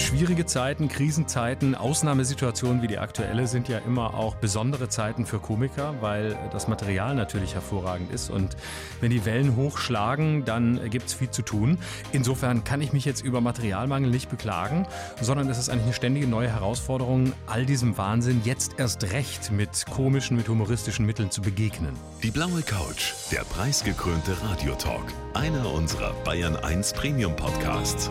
[0.00, 5.94] schwierige Zeiten, Krisenzeiten, Ausnahmesituationen wie die aktuelle sind ja immer auch besondere Zeiten für Komiker,
[6.00, 8.28] weil das Material natürlich hervorragend ist.
[8.28, 8.56] Und
[9.00, 11.78] wenn die Wellen hochschlagen, dann gibt es viel zu tun.
[12.12, 14.86] Insofern kann ich mich jetzt über Materialmangel nicht beklagen,
[15.20, 19.86] sondern es ist eigentlich eine ständige neue Herausforderung, all diesem Wahnsinn jetzt erst recht mit
[19.86, 21.94] komischen, mit humoristischen Mitteln zu begegnen.
[22.22, 25.04] Die blaue Couch, der preisgekrönte Radiotalk.
[25.34, 28.10] Einer unserer Bayern 1 Premium Podcasts.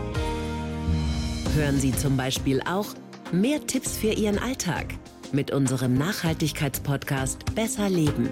[1.55, 2.87] Hören Sie zum Beispiel auch
[3.31, 4.87] mehr Tipps für Ihren Alltag
[5.31, 8.29] mit unserem Nachhaltigkeitspodcast Besser Leben.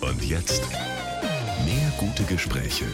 [0.00, 0.62] Und jetzt
[1.66, 2.86] mehr gute Gespräche.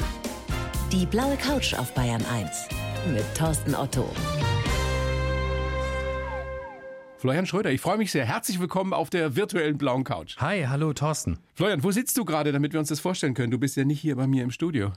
[0.91, 2.69] Die blaue Couch auf Bayern 1
[3.13, 4.11] mit Thorsten Otto.
[7.19, 8.25] Florian Schröder, ich freue mich sehr.
[8.25, 10.37] Herzlich willkommen auf der virtuellen blauen Couch.
[10.39, 11.39] Hi, hallo Thorsten.
[11.55, 13.53] Florian, wo sitzt du gerade, damit wir uns das vorstellen können?
[13.53, 14.91] Du bist ja nicht hier bei mir im Studio.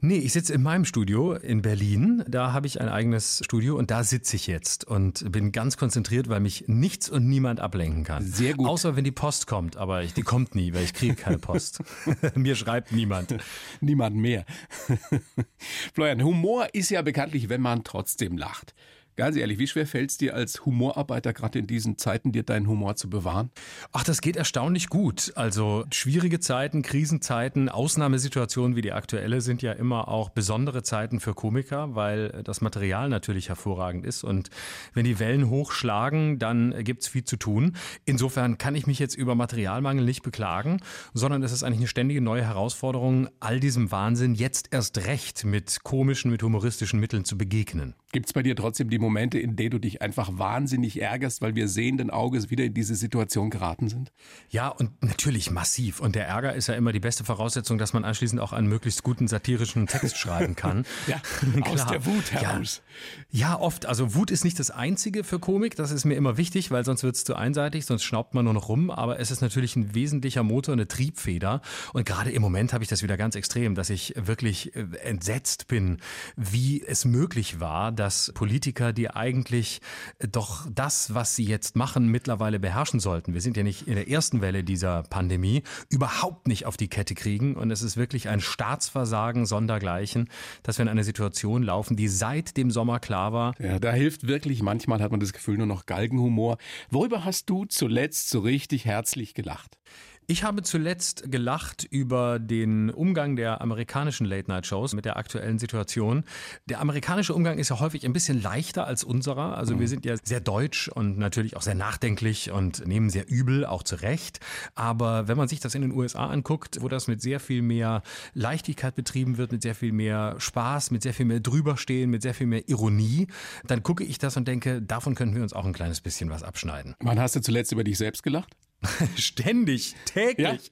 [0.00, 2.24] Nee, ich sitze in meinem Studio in Berlin.
[2.28, 6.28] Da habe ich ein eigenes Studio und da sitze ich jetzt und bin ganz konzentriert,
[6.28, 8.24] weil mich nichts und niemand ablenken kann.
[8.24, 8.68] Sehr gut.
[8.68, 11.82] Außer wenn die Post kommt, aber ich, die kommt nie, weil ich kriege keine Post.
[12.34, 13.36] Mir schreibt niemand.
[13.80, 14.44] Niemand mehr.
[15.94, 18.74] Florian, Humor ist ja bekanntlich, wenn man trotzdem lacht.
[19.16, 22.66] Ganz ehrlich, wie schwer fällt es dir als Humorarbeiter gerade in diesen Zeiten, dir deinen
[22.66, 23.50] Humor zu bewahren?
[23.92, 25.32] Ach, das geht erstaunlich gut.
[25.36, 31.32] Also schwierige Zeiten, Krisenzeiten, Ausnahmesituationen wie die aktuelle sind ja immer auch besondere Zeiten für
[31.32, 34.24] Komiker, weil das Material natürlich hervorragend ist.
[34.24, 34.50] Und
[34.94, 37.76] wenn die Wellen hochschlagen, dann gibt's viel zu tun.
[38.04, 40.80] Insofern kann ich mich jetzt über Materialmangel nicht beklagen,
[41.12, 45.84] sondern es ist eigentlich eine ständige neue Herausforderung, all diesem Wahnsinn jetzt erst recht mit
[45.84, 47.94] komischen, mit humoristischen Mitteln zu begegnen.
[48.10, 51.54] Gibt es bei dir trotzdem die Momente, in denen du dich einfach wahnsinnig ärgerst, weil
[51.54, 54.12] wir sehenden Auges wieder in diese Situation geraten sind?
[54.50, 56.00] Ja, und natürlich massiv.
[56.00, 59.02] Und der Ärger ist ja immer die beste Voraussetzung, dass man anschließend auch einen möglichst
[59.02, 60.84] guten satirischen Text schreiben kann.
[61.06, 61.20] ja,
[61.62, 62.82] aus der Wut heraus.
[63.30, 63.84] Ja, ja, oft.
[63.84, 65.76] Also Wut ist nicht das Einzige für Komik.
[65.76, 68.54] Das ist mir immer wichtig, weil sonst wird es zu einseitig, sonst schnaubt man nur
[68.54, 68.90] noch rum.
[68.90, 71.60] Aber es ist natürlich ein wesentlicher Motor, eine Triebfeder.
[71.92, 75.66] Und gerade im Moment habe ich das wieder ganz extrem, dass ich wirklich äh, entsetzt
[75.66, 75.98] bin,
[76.36, 79.80] wie es möglich war, dass Politiker, die eigentlich
[80.18, 83.34] doch das, was sie jetzt machen, mittlerweile beherrschen sollten.
[83.34, 87.14] Wir sind ja nicht in der ersten Welle dieser Pandemie, überhaupt nicht auf die Kette
[87.14, 87.56] kriegen.
[87.56, 90.28] Und es ist wirklich ein Staatsversagen sondergleichen,
[90.62, 93.54] dass wir in eine Situation laufen, die seit dem Sommer klar war.
[93.60, 96.58] Ja, da hilft wirklich, manchmal hat man das Gefühl, nur noch Galgenhumor.
[96.90, 99.78] Worüber hast du zuletzt so richtig herzlich gelacht?
[100.26, 106.24] Ich habe zuletzt gelacht über den Umgang der amerikanischen Late-Night-Shows mit der aktuellen Situation.
[106.64, 109.58] Der amerikanische Umgang ist ja häufig ein bisschen leichter als unserer.
[109.58, 113.66] Also wir sind ja sehr deutsch und natürlich auch sehr nachdenklich und nehmen sehr übel,
[113.66, 114.40] auch zu Recht.
[114.74, 118.02] Aber wenn man sich das in den USA anguckt, wo das mit sehr viel mehr
[118.32, 122.34] Leichtigkeit betrieben wird, mit sehr viel mehr Spaß, mit sehr viel mehr drüberstehen, mit sehr
[122.34, 123.26] viel mehr Ironie,
[123.66, 126.42] dann gucke ich das und denke, davon können wir uns auch ein kleines bisschen was
[126.42, 126.94] abschneiden.
[127.00, 128.56] Wann hast du zuletzt über dich selbst gelacht?
[129.16, 130.70] Ständig, täglich.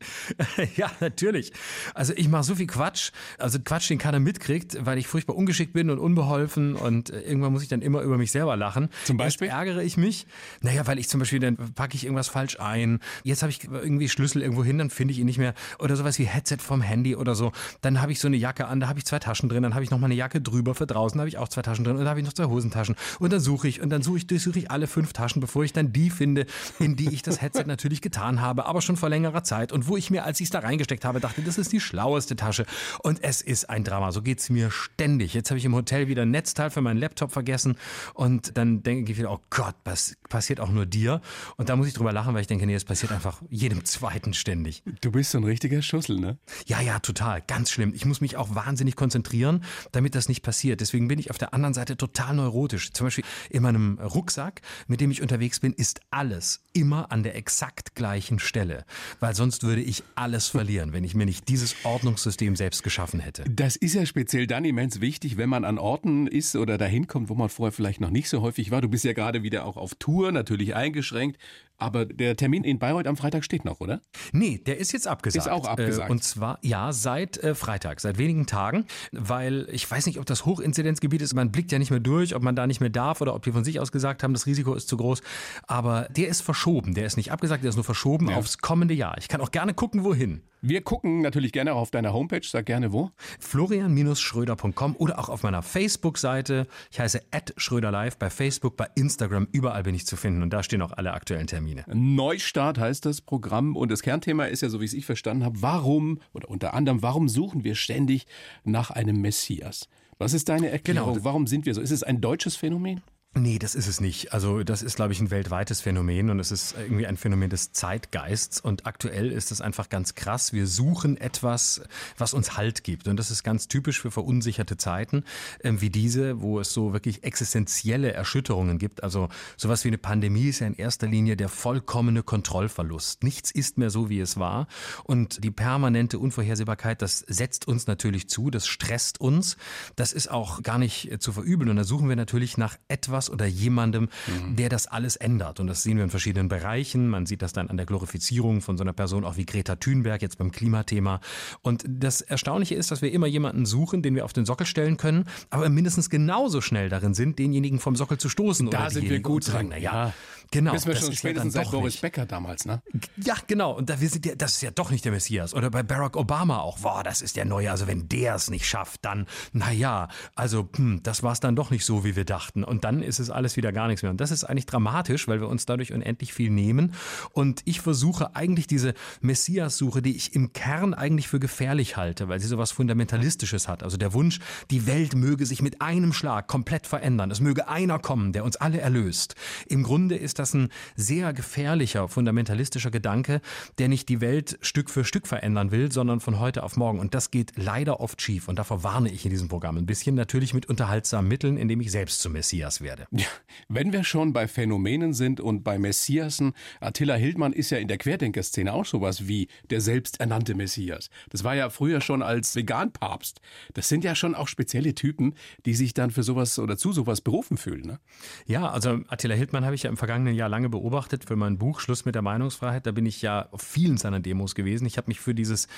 [0.56, 0.64] Ja?
[0.76, 1.52] ja, natürlich.
[1.94, 3.10] Also ich mache so viel Quatsch.
[3.38, 7.52] Also Quatsch, den keiner mitkriegt, weil ich furchtbar ungeschickt bin und unbeholfen und äh, irgendwann
[7.52, 8.88] muss ich dann immer über mich selber lachen.
[9.04, 9.48] Zum Beispiel?
[9.48, 10.26] Jetzt ärgere ich mich.
[10.60, 13.00] Naja, weil ich zum Beispiel, dann packe ich irgendwas falsch ein.
[13.24, 15.54] Jetzt habe ich irgendwie Schlüssel irgendwo hin, dann finde ich ihn nicht mehr.
[15.78, 17.52] Oder sowas wie Headset vom Handy oder so.
[17.80, 19.62] Dann habe ich so eine Jacke an, da habe ich zwei Taschen drin.
[19.62, 21.62] Dann habe ich noch mal eine Jacke drüber für draußen, da habe ich auch zwei
[21.62, 21.94] Taschen drin.
[21.94, 22.96] Und dann habe ich noch zwei Hosentaschen.
[23.18, 25.72] Und dann suche ich und dann suche ich, durchsuche ich alle fünf Taschen, bevor ich
[25.72, 26.46] dann die finde,
[26.78, 29.96] in die ich das Headset natürlich getan habe, aber schon vor längerer Zeit und wo
[29.96, 32.66] ich mir, als ich es da reingesteckt habe, dachte, das ist die schlaueste Tasche
[33.02, 34.12] und es ist ein Drama.
[34.12, 35.34] So geht's mir ständig.
[35.34, 37.76] Jetzt habe ich im Hotel wieder ein Netzteil für meinen Laptop vergessen
[38.14, 41.20] und dann denke ich wieder, oh Gott, was passiert auch nur dir?
[41.56, 44.34] Und da muss ich drüber lachen, weil ich denke, nee, es passiert einfach jedem Zweiten
[44.34, 44.82] ständig.
[45.00, 46.38] Du bist so ein richtiger Schussel, ne?
[46.66, 47.42] Ja, ja, total.
[47.42, 47.92] Ganz schlimm.
[47.94, 50.80] Ich muss mich auch wahnsinnig konzentrieren, damit das nicht passiert.
[50.80, 52.92] Deswegen bin ich auf der anderen Seite total neurotisch.
[52.92, 57.36] Zum Beispiel in meinem Rucksack, mit dem ich unterwegs bin, ist alles immer an der
[57.36, 58.84] exakt gleichen Stelle.
[59.20, 63.44] Weil sonst würde ich alles verlieren, wenn ich mir nicht dieses Ordnungssystem selbst geschaffen hätte.
[63.50, 67.28] Das ist ja speziell dann immens wichtig, wenn man an Orten ist oder dahin kommt,
[67.28, 68.80] wo man vorher vielleicht noch nicht so häufig war.
[68.80, 71.38] Du bist ja gerade wieder auch auf Tour, natürlich eingeschränkt.
[71.82, 74.00] Aber der Termin in Bayreuth am Freitag steht noch, oder?
[74.32, 75.46] Nee, der ist jetzt abgesagt.
[75.46, 76.10] Ist auch abgesagt.
[76.10, 80.46] Und zwar, ja, seit äh, Freitag, seit wenigen Tagen, weil ich weiß nicht, ob das
[80.46, 81.34] Hochinzidenzgebiet ist.
[81.34, 83.52] Man blickt ja nicht mehr durch, ob man da nicht mehr darf oder ob die
[83.52, 85.22] von sich aus gesagt haben, das Risiko ist zu groß.
[85.66, 86.94] Aber der ist verschoben.
[86.94, 88.36] Der ist nicht abgesagt, der ist nur verschoben ja.
[88.36, 89.16] aufs kommende Jahr.
[89.18, 90.42] Ich kann auch gerne gucken, wohin.
[90.64, 92.46] Wir gucken natürlich gerne auch auf deiner Homepage.
[92.46, 93.10] Sag gerne wo.
[93.40, 96.68] Florian-Schröder.com oder auch auf meiner Facebook-Seite.
[96.92, 97.20] Ich heiße
[97.56, 99.48] @schröderlive bei Facebook, bei Instagram.
[99.50, 101.71] Überall bin ich zu finden und da stehen auch alle aktuellen Termine.
[101.92, 105.62] Neustart heißt das Programm und das Kernthema ist ja, so wie ich es verstanden habe,
[105.62, 108.26] warum oder unter anderem, warum suchen wir ständig
[108.64, 109.88] nach einem Messias?
[110.18, 111.14] Was ist deine Erklärung?
[111.14, 111.24] Genau.
[111.24, 111.80] Warum sind wir so?
[111.80, 113.02] Ist es ein deutsches Phänomen?
[113.34, 114.34] Nee, das ist es nicht.
[114.34, 117.72] Also das ist, glaube ich, ein weltweites Phänomen und es ist irgendwie ein Phänomen des
[117.72, 118.60] Zeitgeists.
[118.60, 120.52] Und aktuell ist es einfach ganz krass.
[120.52, 121.80] Wir suchen etwas,
[122.18, 123.08] was uns Halt gibt.
[123.08, 125.24] Und das ist ganz typisch für verunsicherte Zeiten
[125.60, 129.02] äh, wie diese, wo es so wirklich existenzielle Erschütterungen gibt.
[129.02, 133.24] Also sowas wie eine Pandemie ist ja in erster Linie der vollkommene Kontrollverlust.
[133.24, 134.66] Nichts ist mehr so, wie es war.
[135.04, 139.56] Und die permanente Unvorhersehbarkeit, das setzt uns natürlich zu, das stresst uns.
[139.96, 141.70] Das ist auch gar nicht zu verübeln.
[141.70, 144.56] Und da suchen wir natürlich nach etwas, etwas oder jemandem, mhm.
[144.56, 145.60] der das alles ändert.
[145.60, 147.08] Und das sehen wir in verschiedenen Bereichen.
[147.08, 150.22] Man sieht das dann an der Glorifizierung von so einer Person auch wie Greta Thunberg
[150.22, 151.20] jetzt beim Klimathema.
[151.62, 154.96] Und das Erstaunliche ist, dass wir immer jemanden suchen, den wir auf den Sockel stellen
[154.96, 158.70] können, aber mindestens genauso schnell darin sind, denjenigen vom Sockel zu stoßen.
[158.70, 159.68] Da sind wir gut dran.
[159.68, 160.12] Naja,
[160.52, 160.72] genau.
[160.72, 162.02] Wissen wir schon spätestens ja seit Boris nicht.
[162.02, 162.82] Becker damals, ne?
[163.16, 163.72] Ja, genau.
[163.72, 165.54] Und da wir sind ja, das ist ja doch nicht der Messias.
[165.54, 166.78] Oder bei Barack Obama auch.
[166.78, 167.70] Boah, das ist der Neue.
[167.70, 171.70] Also wenn der es nicht schafft, dann, naja, also hm, das war es dann doch
[171.70, 172.62] nicht so, wie wir dachten.
[172.64, 174.10] Und dann ist es alles wieder gar nichts mehr.
[174.10, 176.94] Und das ist eigentlich dramatisch, weil wir uns dadurch unendlich viel nehmen.
[177.32, 182.40] Und ich versuche eigentlich diese Messias-Suche, die ich im Kern eigentlich für gefährlich halte, weil
[182.40, 183.82] sie so was Fundamentalistisches hat.
[183.82, 184.40] Also der Wunsch,
[184.70, 187.30] die Welt möge sich mit einem Schlag komplett verändern.
[187.30, 189.34] Es möge einer kommen, der uns alle erlöst.
[189.66, 193.40] Im Grunde ist das ein sehr gefährlicher, fundamentalistischer Gedanke,
[193.78, 196.98] der nicht die Welt Stück für Stück verändern will, sondern von heute auf morgen.
[196.98, 198.48] Und das geht leider oft schief.
[198.48, 201.90] Und davor warne ich in diesem Programm ein bisschen, natürlich mit unterhaltsamen Mitteln, indem ich
[201.90, 203.06] selbst zum Messias werde.
[203.10, 203.26] Ja,
[203.68, 207.98] wenn wir schon bei Phänomenen sind und bei Messiasen, Attila Hildmann ist ja in der
[207.98, 211.10] Querdenkerszene auch sowas wie der selbsternannte Messias.
[211.30, 213.40] Das war ja früher schon als Veganpapst.
[213.74, 215.34] Das sind ja schon auch spezielle Typen,
[215.66, 217.86] die sich dann für sowas oder zu sowas berufen fühlen.
[217.86, 218.00] Ne?
[218.46, 221.80] Ja, also Attila Hildmann habe ich ja im vergangenen Jahr lange beobachtet für mein Buch
[221.80, 222.86] Schluss mit der Meinungsfreiheit.
[222.86, 224.86] Da bin ich ja auf vielen seiner Demos gewesen.
[224.86, 225.68] Ich habe mich für dieses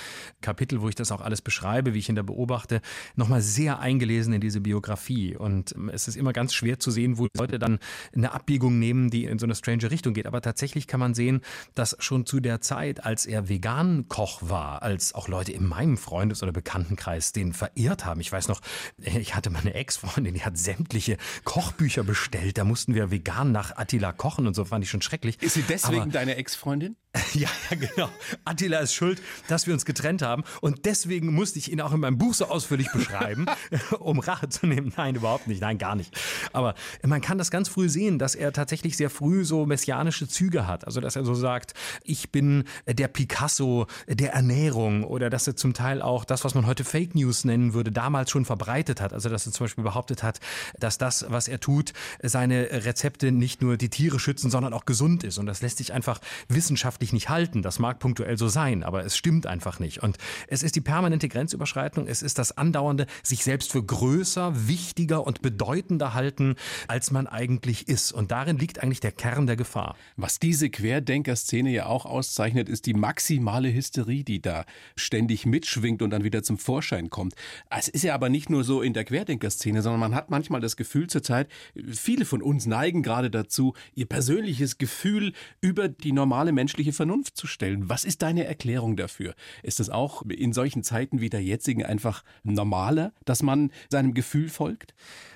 [0.41, 2.81] Kapitel, wo ich das auch alles beschreibe, wie ich ihn da beobachte,
[3.15, 5.35] nochmal sehr eingelesen in diese Biografie.
[5.35, 7.79] Und es ist immer ganz schwer zu sehen, wo Leute dann
[8.15, 10.27] eine Abbiegung nehmen, die in so eine strange Richtung geht.
[10.27, 11.41] Aber tatsächlich kann man sehen,
[11.73, 16.43] dass schon zu der Zeit, als er Vegan-Koch war, als auch Leute in meinem Freundes-
[16.43, 18.21] oder Bekanntenkreis den verehrt haben.
[18.21, 18.61] Ich weiß noch,
[18.97, 22.57] ich hatte meine Ex-Freundin, die hat sämtliche Kochbücher bestellt.
[22.57, 25.41] Da mussten wir vegan nach Attila kochen und so fand ich schon schrecklich.
[25.41, 26.95] Ist sie deswegen Aber, deine Ex-Freundin?
[27.33, 28.09] Ja, ja, genau.
[28.45, 30.43] Attila ist schuld, dass wir uns getrennt haben.
[30.61, 33.45] Und deswegen musste ich ihn auch in meinem Buch so ausführlich beschreiben,
[33.99, 34.93] um Rache zu nehmen.
[34.95, 35.61] Nein, überhaupt nicht.
[35.61, 36.17] Nein, gar nicht.
[36.53, 40.67] Aber man kann das ganz früh sehen, dass er tatsächlich sehr früh so messianische Züge
[40.67, 40.85] hat.
[40.85, 41.73] Also, dass er so sagt,
[42.03, 46.65] ich bin der Picasso der Ernährung oder dass er zum Teil auch das, was man
[46.65, 49.13] heute Fake News nennen würde, damals schon verbreitet hat.
[49.13, 50.39] Also, dass er zum Beispiel behauptet hat,
[50.79, 55.23] dass das, was er tut, seine Rezepte nicht nur die Tiere schützen, sondern auch gesund
[55.23, 55.37] ist.
[55.37, 57.61] Und das lässt sich einfach wissenschaftlich nicht halten.
[57.61, 60.03] Das mag punktuell so sein, aber es stimmt einfach nicht.
[60.03, 60.17] Und
[60.47, 65.41] es ist die permanente Grenzüberschreitung, es ist das andauernde sich selbst für größer, wichtiger und
[65.41, 66.55] bedeutender halten,
[66.87, 68.11] als man eigentlich ist.
[68.11, 69.95] Und darin liegt eigentlich der Kern der Gefahr.
[70.15, 74.65] Was diese Querdenker-Szene ja auch auszeichnet, ist die maximale Hysterie, die da
[74.95, 77.33] ständig mitschwingt und dann wieder zum Vorschein kommt.
[77.69, 80.77] Es ist ja aber nicht nur so in der Querdenker-Szene, sondern man hat manchmal das
[80.77, 81.47] Gefühl zurzeit,
[81.91, 87.47] viele von uns neigen gerade dazu, ihr persönliches Gefühl über die normale menschliche Vernunft zu
[87.47, 87.89] stellen.
[87.89, 89.35] Was ist deine Erklärung dafür?
[89.61, 94.49] Ist es auch in solchen Zeiten wie der jetzigen einfach normaler, dass man seinem Gefühl
[94.49, 94.95] folgt?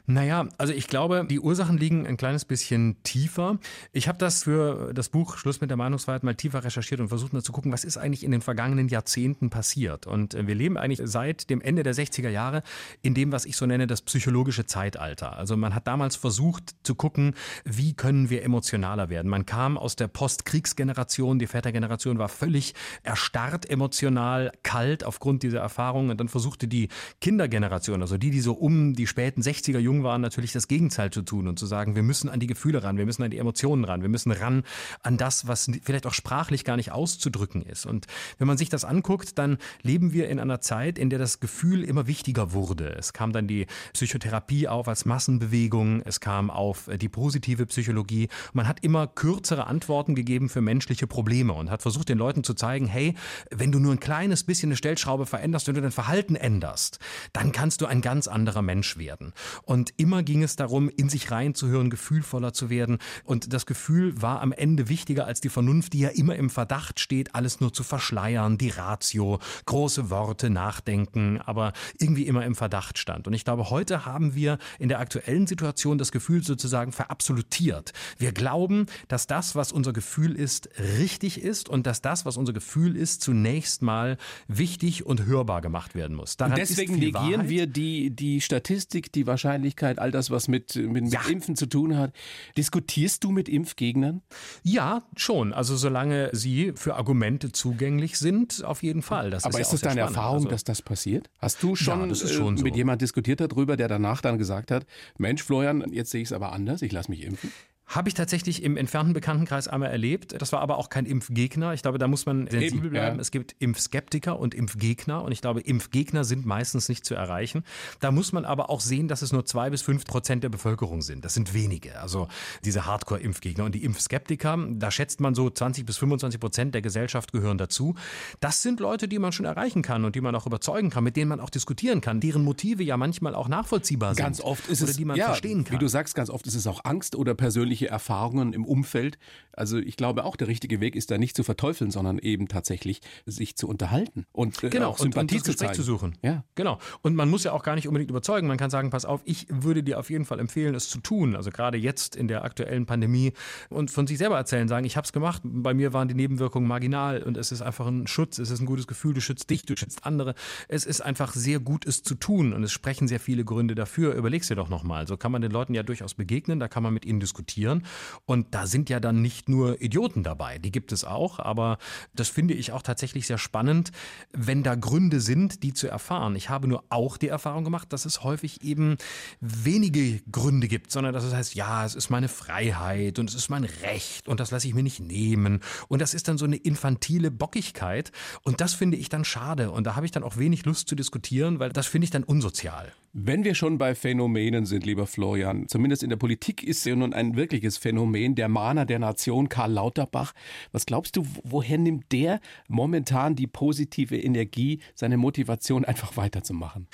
[0.10, 3.60] Naja, also ich glaube, die Ursachen liegen ein kleines bisschen tiefer.
[3.92, 7.32] Ich habe das für das Buch Schluss mit der Meinungsfreiheit mal tiefer recherchiert und versucht
[7.32, 10.08] mal zu gucken, was ist eigentlich in den vergangenen Jahrzehnten passiert.
[10.08, 12.64] Und äh, wir leben eigentlich seit dem Ende der 60er Jahre
[13.04, 15.38] in dem, was ich so nenne, das psychologische Zeitalter.
[15.38, 19.30] Also man hat damals versucht zu gucken, wie können wir emotionaler werden.
[19.30, 22.74] Man kam aus der Postkriegsgeneration, die Vätergeneration war völlig
[23.04, 26.10] erstarrt emotional, kalt aufgrund dieser Erfahrungen.
[26.10, 26.90] Und dann versuchte die
[27.22, 31.12] Kindergeneration, also die, die so um die späten 60er, jung gezwungen waren, natürlich das Gegenteil
[31.12, 33.38] zu tun und zu sagen, wir müssen an die Gefühle ran, wir müssen an die
[33.38, 34.64] Emotionen ran, wir müssen ran
[35.04, 37.86] an das, was vielleicht auch sprachlich gar nicht auszudrücken ist.
[37.86, 41.40] Und wenn man sich das anguckt, dann leben wir in einer Zeit, in der das
[41.40, 42.96] Gefühl immer wichtiger wurde.
[42.98, 48.30] Es kam dann die Psychotherapie auf als Massenbewegung, es kam auf äh, die positive Psychologie.
[48.54, 52.54] Man hat immer kürzere Antworten gegeben für menschliche Probleme und hat versucht, den Leuten zu
[52.54, 53.16] zeigen, hey,
[53.52, 57.00] wenn du nur ein kleines bisschen eine Stellschraube veränderst, wenn du dein Verhalten änderst,
[57.34, 59.34] dann kannst du ein ganz anderer Mensch werden.
[59.64, 63.00] Und und immer ging es darum, in sich reinzuhören, gefühlvoller zu werden.
[63.24, 67.00] Und das Gefühl war am Ende wichtiger als die Vernunft, die ja immer im Verdacht
[67.00, 72.98] steht, alles nur zu verschleiern, die Ratio, große Worte, Nachdenken, aber irgendwie immer im Verdacht
[72.98, 73.28] stand.
[73.28, 77.94] Und ich glaube, heute haben wir in der aktuellen Situation das Gefühl sozusagen verabsolutiert.
[78.18, 80.70] Wir glauben, dass das, was unser Gefühl ist,
[81.00, 84.18] richtig ist und dass das, was unser Gefühl ist, zunächst mal
[84.48, 86.38] wichtig und hörbar gemacht werden muss.
[86.38, 87.50] Daran und deswegen negieren Wahrheit.
[87.50, 91.20] wir die, die Statistik, die wahrscheinlich Impfgeschwindigkeit, all das, was mit, mit, ja.
[91.22, 92.14] mit Impfen zu tun hat.
[92.58, 94.22] Diskutierst du mit Impfgegnern?
[94.64, 95.54] Ja, schon.
[95.54, 99.30] Also solange sie für Argumente zugänglich sind, auf jeden Fall.
[99.30, 101.30] Das Aber ist, ja deine Erfahrung, also, dass das passiert?
[101.40, 102.78] Hast du schon, ja, schon äh, mit so.
[102.78, 104.86] jemand diskutiert darüber, der danach dann gesagt hat,
[105.18, 107.52] Mensch, Florian, jetzt sehe ich es aber anders, ich lasse mich impfen?
[107.90, 110.40] Habe ich tatsächlich im entfernten Bekanntenkreis einmal erlebt.
[110.40, 111.74] Das war aber auch kein Impfgegner.
[111.74, 113.16] Ich glaube, da muss man sensibel Eben, bleiben.
[113.16, 113.22] Ja.
[113.22, 115.24] Es gibt Impfskeptiker und Impfgegner.
[115.24, 117.64] Und ich glaube, Impfgegner sind meistens nicht zu erreichen.
[118.00, 121.02] Da muss man aber auch sehen, dass es nur zwei bis fünf Prozent der Bevölkerung
[121.02, 121.26] sind.
[121.26, 122.00] Das sind wenige.
[122.00, 122.28] Also
[122.64, 123.64] diese Hardcore-Impfgegner.
[123.64, 127.96] Und die Impfskeptiker, da schätzt man so 20 bis 25 Prozent der Gesellschaft gehören dazu.
[128.40, 131.16] Das sind Leute, die man schon erreichen kann und die man auch überzeugen kann, mit
[131.16, 134.24] denen man auch diskutieren kann, deren Motive ja manchmal auch nachvollziehbar sind.
[134.24, 135.74] Ganz oft ist es, die man ja, verstehen kann.
[135.74, 139.18] Wie du sagst, ganz oft ist es auch Angst oder persönlich persönliche Erfahrungen im Umfeld.
[139.54, 143.02] Also ich glaube auch, der richtige Weg ist da nicht zu verteufeln, sondern eben tatsächlich
[143.26, 145.74] sich zu unterhalten und äh, genau, auch Sympathie und, und zu, zeigen.
[145.74, 146.18] zu suchen.
[146.24, 146.46] Ja.
[146.56, 146.80] Genau.
[147.02, 148.48] Und man muss ja auch gar nicht unbedingt überzeugen.
[148.48, 151.36] Man kann sagen, pass auf, ich würde dir auf jeden Fall empfehlen, es zu tun.
[151.36, 153.34] Also gerade jetzt in der aktuellen Pandemie
[153.70, 155.42] und von sich selber erzählen, sagen, ich habe es gemacht.
[155.44, 158.66] Bei mir waren die Nebenwirkungen marginal und es ist einfach ein Schutz, es ist ein
[158.66, 160.36] gutes Gefühl, du schützt dich, du schützt andere.
[160.70, 164.14] Es ist einfach sehr gut, es zu tun und es sprechen sehr viele Gründe dafür.
[164.14, 165.06] Überleg's dir doch nochmal.
[165.06, 167.84] So kann man den Leuten ja durchaus begegnen, da kann man mit ihnen diskutieren diskutieren.
[168.26, 171.78] Und da sind ja dann nicht nur Idioten dabei, die gibt es auch, aber
[172.14, 173.92] das finde ich auch tatsächlich sehr spannend,
[174.32, 176.36] wenn da Gründe sind, die zu erfahren.
[176.36, 178.98] Ich habe nur auch die Erfahrung gemacht, dass es häufig eben
[179.40, 183.50] wenige Gründe gibt, sondern dass es heißt, ja, es ist meine Freiheit und es ist
[183.50, 185.60] mein Recht und das lasse ich mir nicht nehmen.
[185.88, 188.12] Und das ist dann so eine infantile Bockigkeit
[188.44, 190.96] und das finde ich dann schade und da habe ich dann auch wenig Lust zu
[190.96, 192.92] diskutieren, weil das finde ich dann unsozial.
[193.12, 197.12] Wenn wir schon bei Phänomenen sind, lieber Florian, zumindest in der Politik ist ja nun
[197.12, 200.34] ein wirkliches Phänomen, der Mahner der Nation, Karl Lauterbach.
[200.72, 202.40] Was glaubst du, woher nimmt der
[202.70, 206.88] momentan die positive Energie, seine Motivation einfach weiterzumachen?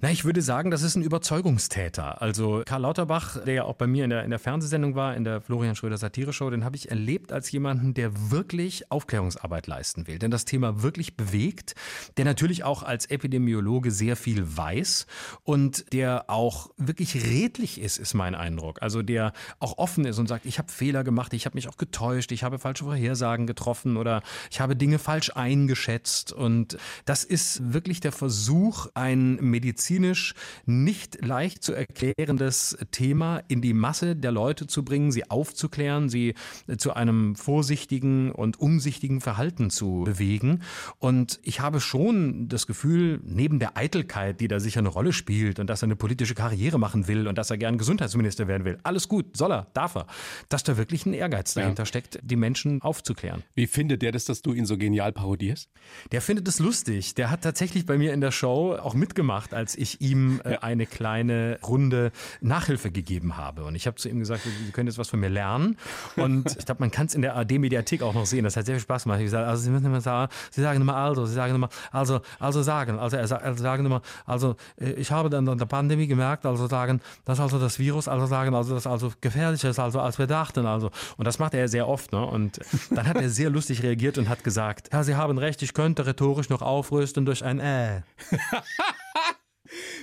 [0.00, 2.22] Na, ich würde sagen, das ist ein Überzeugungstäter.
[2.22, 5.24] Also Karl Lauterbach, der ja auch bei mir in der, in der Fernsehsendung war, in
[5.24, 10.20] der Florian Schröder Satire-Show, den habe ich erlebt als jemanden, der wirklich Aufklärungsarbeit leisten will,
[10.20, 11.74] denn das Thema wirklich bewegt,
[12.16, 15.08] der natürlich auch als Epidemiologe sehr viel weiß
[15.42, 18.80] und der auch wirklich redlich ist, ist mein Eindruck.
[18.82, 21.76] Also der auch offen ist und sagt, ich habe Fehler gemacht, ich habe mich auch
[21.76, 27.72] getäuscht, ich habe falsche Vorhersagen getroffen oder ich habe Dinge falsch eingeschätzt und das ist
[27.72, 30.34] wirklich der Versuch, ein Medizin medizinisch
[30.66, 36.34] nicht leicht zu erklärendes Thema in die Masse der Leute zu bringen, sie aufzuklären, sie
[36.76, 40.62] zu einem vorsichtigen und umsichtigen Verhalten zu bewegen.
[40.98, 45.58] Und ich habe schon das Gefühl, neben der Eitelkeit, die da sicher eine Rolle spielt
[45.58, 48.78] und dass er eine politische Karriere machen will und dass er gern Gesundheitsminister werden will,
[48.82, 50.06] alles gut, soll er, darf er,
[50.48, 51.86] dass da wirklich ein Ehrgeiz dahinter ja.
[51.86, 53.42] steckt, die Menschen aufzuklären.
[53.54, 55.70] Wie findet der das, dass du ihn so genial parodierst?
[56.12, 57.14] Der findet es lustig.
[57.14, 60.86] Der hat tatsächlich bei mir in der Show auch mitgemacht, als ich ihm äh, eine
[60.86, 63.64] kleine Runde Nachhilfe gegeben habe.
[63.64, 65.76] Und ich habe zu ihm gesagt, Sie können jetzt was von mir lernen.
[66.16, 68.44] Und ich glaube, man kann es in der AD-Mediathek auch noch sehen.
[68.44, 69.20] Das hat sehr viel Spaß gemacht.
[69.20, 72.20] Ich gesagt, also Sie müssen immer sagen, Sie sagen immer also, Sie sagen immer, also,
[72.38, 76.06] also sagen, also er also sagen immer, also äh, ich habe dann in der Pandemie
[76.06, 80.00] gemerkt, also sagen, dass also das Virus, also sagen, also das also gefährlicher ist, also
[80.00, 80.90] als wir dachten, also.
[81.16, 82.24] Und das macht er sehr oft, ne?
[82.24, 85.74] Und dann hat er sehr lustig reagiert und hat gesagt, ja, Sie haben recht, ich
[85.74, 88.02] könnte rhetorisch noch aufrüsten durch ein Äh.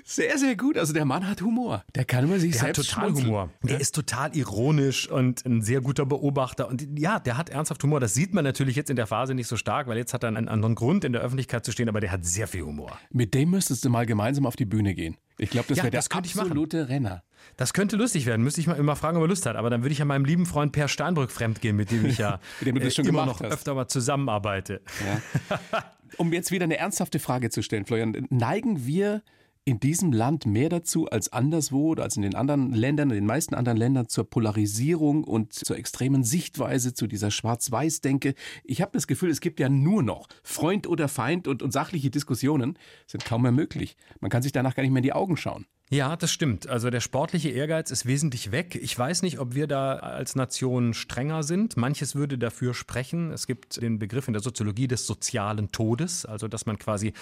[0.07, 0.77] Sehr, sehr gut.
[0.77, 1.83] Also der Mann hat Humor.
[1.95, 3.27] Der kann immer sich der selbst hat total schmunzeln.
[3.27, 3.49] Humor.
[3.63, 6.67] Der ist total ironisch und ein sehr guter Beobachter.
[6.67, 7.99] Und ja, der hat ernsthaft Humor.
[7.99, 10.27] Das sieht man natürlich jetzt in der Phase nicht so stark, weil jetzt hat er
[10.27, 12.99] einen anderen Grund, in der Öffentlichkeit zu stehen, aber der hat sehr viel Humor.
[13.11, 15.17] Mit dem müsstest du mal gemeinsam auf die Bühne gehen.
[15.39, 17.23] Ich glaube, das ja, wäre der absolute Renner.
[17.57, 18.43] Das könnte lustig werden.
[18.43, 19.55] Müsste ich mal immer fragen, ob er Lust hat.
[19.55, 22.39] Aber dann würde ich ja meinem lieben Freund Per Steinbrück fremdgehen, mit dem ich ja
[22.61, 23.51] dem äh, immer noch hast.
[23.51, 24.81] öfter mal zusammenarbeite.
[25.03, 25.83] Ja.
[26.17, 29.23] um jetzt wieder eine ernsthafte Frage zu stellen, Florian, neigen wir
[29.67, 33.25] in diesem Land mehr dazu als anderswo oder als in den anderen Ländern, in den
[33.25, 38.35] meisten anderen Ländern zur Polarisierung und zur extremen Sichtweise, zu dieser Schwarz-Weiß-Denke.
[38.63, 42.11] Ich habe das Gefühl, es gibt ja nur noch Freund oder Feind und, und sachliche
[42.11, 43.97] Diskussionen sind kaum mehr möglich.
[44.19, 45.65] Man kann sich danach gar nicht mehr in die Augen schauen.
[45.91, 46.67] Ja, das stimmt.
[46.67, 48.73] Also der sportliche Ehrgeiz ist wesentlich weg.
[48.73, 51.77] Ich weiß nicht, ob wir da als Nation strenger sind.
[51.77, 53.31] Manches würde dafür sprechen.
[53.31, 57.13] Es gibt den Begriff in der Soziologie des sozialen Todes, also dass man quasi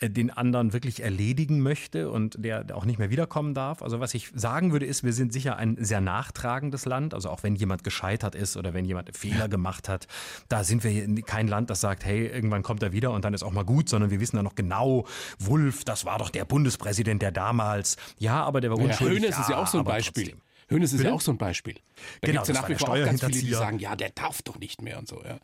[0.00, 3.80] äh, den anderen wirklich erledigen möchte und der auch nicht mehr wiederkommen darf.
[3.80, 7.14] Also was ich sagen würde, ist, wir sind sicher ein sehr nachtragendes Land.
[7.14, 10.08] Also auch wenn jemand gescheitert ist oder wenn jemand Fehler gemacht hat,
[10.50, 13.42] da sind wir kein Land, das sagt, hey, irgendwann kommt er wieder und dann ist
[13.42, 15.06] auch mal gut, sondern wir wissen da noch genau,
[15.38, 19.22] Wulf, das war doch der Bundespräsident, der damals ja, aber der war unschuldig.
[19.22, 20.24] Hönes ist ja auch so ein Beispiel.
[20.24, 20.42] Trotzdem.
[20.70, 21.08] Hönes ist Bitte?
[21.08, 21.74] ja auch so ein Beispiel.
[21.74, 21.80] Da
[22.28, 24.42] genau, gibt es ja nach wie vor auch ganz viele, die sagen, ja, der darf
[24.42, 25.20] doch nicht mehr und so.
[25.24, 25.38] Ja.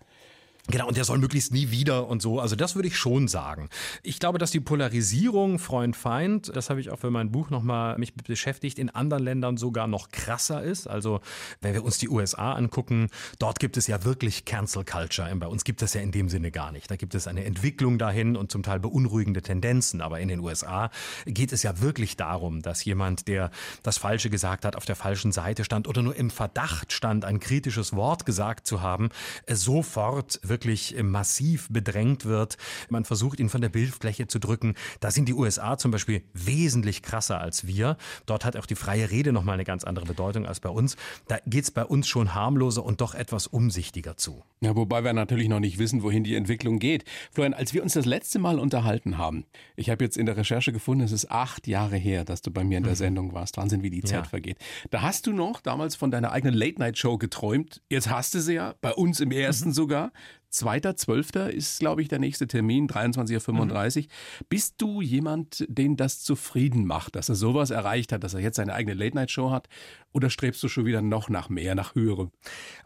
[0.68, 2.40] Genau, und der soll möglichst nie wieder und so.
[2.40, 3.68] Also das würde ich schon sagen.
[4.02, 8.14] Ich glaube, dass die Polarisierung Freund-Feind, das habe ich auch für mein Buch nochmal mich
[8.14, 10.88] beschäftigt, in anderen Ländern sogar noch krasser ist.
[10.88, 11.20] Also
[11.61, 15.32] wenn wir uns die USA angucken, dort gibt es ja wirklich Cancel Culture.
[15.37, 16.90] Bei uns gibt es ja in dem Sinne gar nicht.
[16.90, 20.00] Da gibt es eine Entwicklung dahin und zum Teil beunruhigende Tendenzen.
[20.00, 20.90] Aber in den USA
[21.26, 23.52] geht es ja wirklich darum, dass jemand, der
[23.85, 27.38] das Falsche gesagt hat, auf der falschen Seite stand oder nur im Verdacht stand, ein
[27.38, 29.11] kritisches Wort gesagt zu haben,
[29.49, 32.56] sofort wird wirklich massiv bedrängt wird.
[32.88, 34.75] Man versucht, ihn von der Bildfläche zu drücken.
[35.00, 37.98] Da sind die USA zum Beispiel wesentlich krasser als wir.
[38.25, 40.96] Dort hat auch die freie Rede nochmal eine ganz andere Bedeutung als bei uns.
[41.28, 44.42] Da geht es bei uns schon harmloser und doch etwas umsichtiger zu.
[44.62, 47.04] Ja, wobei wir natürlich noch nicht wissen, wohin die Entwicklung geht.
[47.32, 49.44] Florian, als wir uns das letzte Mal unterhalten haben,
[49.76, 52.64] ich habe jetzt in der Recherche gefunden, es ist acht Jahre her, dass du bei
[52.64, 52.96] mir in der mhm.
[52.96, 53.58] Sendung warst.
[53.58, 54.30] Wahnsinn, wie die Zeit ja.
[54.30, 54.56] vergeht.
[54.88, 57.82] Da hast du noch damals von deiner eigenen Late-Night-Show geträumt.
[57.90, 59.75] Jetzt hast du sie ja, bei uns im ersten mhm.
[59.75, 60.12] sogar.
[60.56, 61.48] 2.12.
[61.48, 64.02] ist, glaube ich, der nächste Termin, 23.35 Uhr.
[64.02, 64.06] Mhm.
[64.48, 68.56] Bist du jemand, den das zufrieden macht, dass er sowas erreicht hat, dass er jetzt
[68.56, 69.68] seine eigene Late-Night-Show hat?
[70.16, 72.30] Oder strebst du schon wieder noch nach mehr, nach höherem?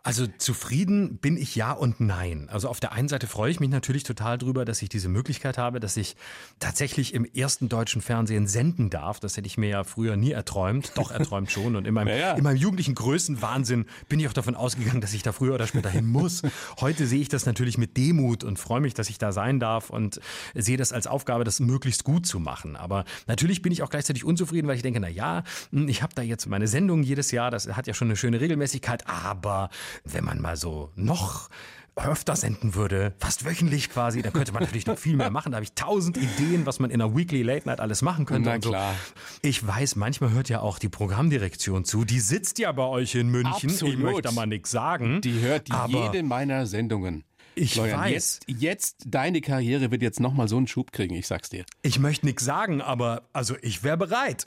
[0.03, 2.49] Also zufrieden bin ich ja und nein.
[2.51, 5.57] Also auf der einen Seite freue ich mich natürlich total drüber, dass ich diese Möglichkeit
[5.57, 6.17] habe, dass ich
[6.59, 9.21] tatsächlich im ersten deutschen Fernsehen senden darf.
[9.21, 11.77] Das hätte ich mir ja früher nie erträumt, doch erträumt schon.
[11.77, 15.23] Und in meinem, ja, in meinem jugendlichen Größenwahnsinn bin ich auch davon ausgegangen, dass ich
[15.23, 16.43] da früher oder später hin muss.
[16.81, 19.91] Heute sehe ich das natürlich mit Demut und freue mich, dass ich da sein darf
[19.91, 20.21] und
[20.57, 22.75] sehe das als Aufgabe, das möglichst gut zu machen.
[22.75, 26.23] Aber natürlich bin ich auch gleichzeitig unzufrieden, weil ich denke, na ja, ich habe da
[26.23, 29.69] jetzt meine Sendung jede jedes Jahr, das hat ja schon eine schöne Regelmäßigkeit, aber
[30.05, 31.51] wenn man mal so noch
[31.97, 35.53] öfter senden würde, fast wöchentlich quasi, da könnte man natürlich noch viel mehr machen.
[35.53, 38.49] Da habe ich tausend Ideen, was man in einer Weekly Late Night alles machen könnte.
[38.49, 38.95] Na klar.
[38.95, 39.39] So.
[39.43, 42.07] Ich weiß, manchmal hört ja auch die Programmdirektion zu.
[42.07, 43.69] Die sitzt ja bei euch in München.
[43.71, 43.95] Absolut.
[43.95, 45.21] Ich möchte da mal nichts sagen.
[45.21, 47.25] Die hört jede meiner Sendungen.
[47.55, 48.41] Ich Florian, weiß.
[48.47, 51.67] Jetzt, jetzt, deine Karriere wird jetzt nochmal so einen Schub kriegen, ich sag's dir.
[51.83, 54.47] Ich möchte nichts sagen, aber also ich wäre bereit.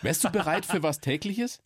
[0.00, 1.60] Wärst du bereit für was tägliches?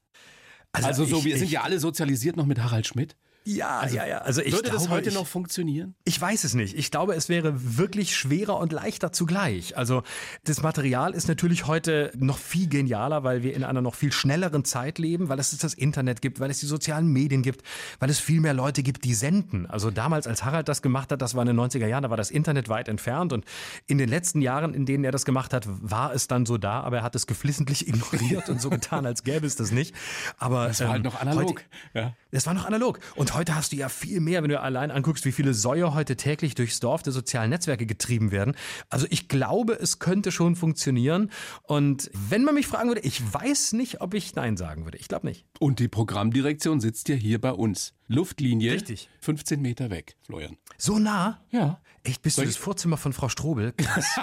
[0.72, 3.16] Also, also so, ich, wir sind ja alle sozialisiert noch mit Harald Schmidt.
[3.44, 4.18] Ja, also, ja, ja.
[4.18, 5.94] Also ich würde glaube, das heute ich, noch funktionieren?
[6.04, 6.76] Ich weiß es nicht.
[6.76, 9.76] Ich glaube, es wäre wirklich schwerer und leichter zugleich.
[9.78, 10.02] Also
[10.44, 14.64] das Material ist natürlich heute noch viel genialer, weil wir in einer noch viel schnelleren
[14.64, 17.62] Zeit leben, weil es das Internet gibt, weil es die sozialen Medien gibt,
[17.98, 19.66] weil es viel mehr Leute gibt, die senden.
[19.66, 22.18] Also damals, als Harald das gemacht hat, das war in den 90er Jahren, da war
[22.18, 23.46] das Internet weit entfernt und
[23.86, 26.80] in den letzten Jahren, in denen er das gemacht hat, war es dann so da,
[26.82, 29.94] aber er hat es geflissentlich ignoriert und so getan, als gäbe es das nicht.
[30.36, 31.64] Aber es war halt ähm, halt noch analog.
[31.94, 32.14] Heute, ja.
[32.30, 33.00] Es war noch analog.
[33.16, 36.16] Und heute hast du ja viel mehr, wenn du allein anguckst, wie viele Säue heute
[36.16, 38.54] täglich durchs Dorf der sozialen Netzwerke getrieben werden.
[38.88, 41.30] Also ich glaube, es könnte schon funktionieren.
[41.62, 44.98] Und wenn man mich fragen würde, ich weiß nicht, ob ich Nein sagen würde.
[44.98, 45.44] Ich glaube nicht.
[45.58, 47.94] Und die Programmdirektion sitzt ja hier bei uns.
[48.08, 48.72] Luftlinie.
[48.72, 49.08] Richtig.
[49.20, 50.56] 15 Meter weg, Florian.
[50.78, 51.40] So nah?
[51.50, 51.80] Ja.
[52.02, 53.72] Echt, bist Soll du das Vorzimmer von Frau Strobel?
[53.72, 54.06] Krass.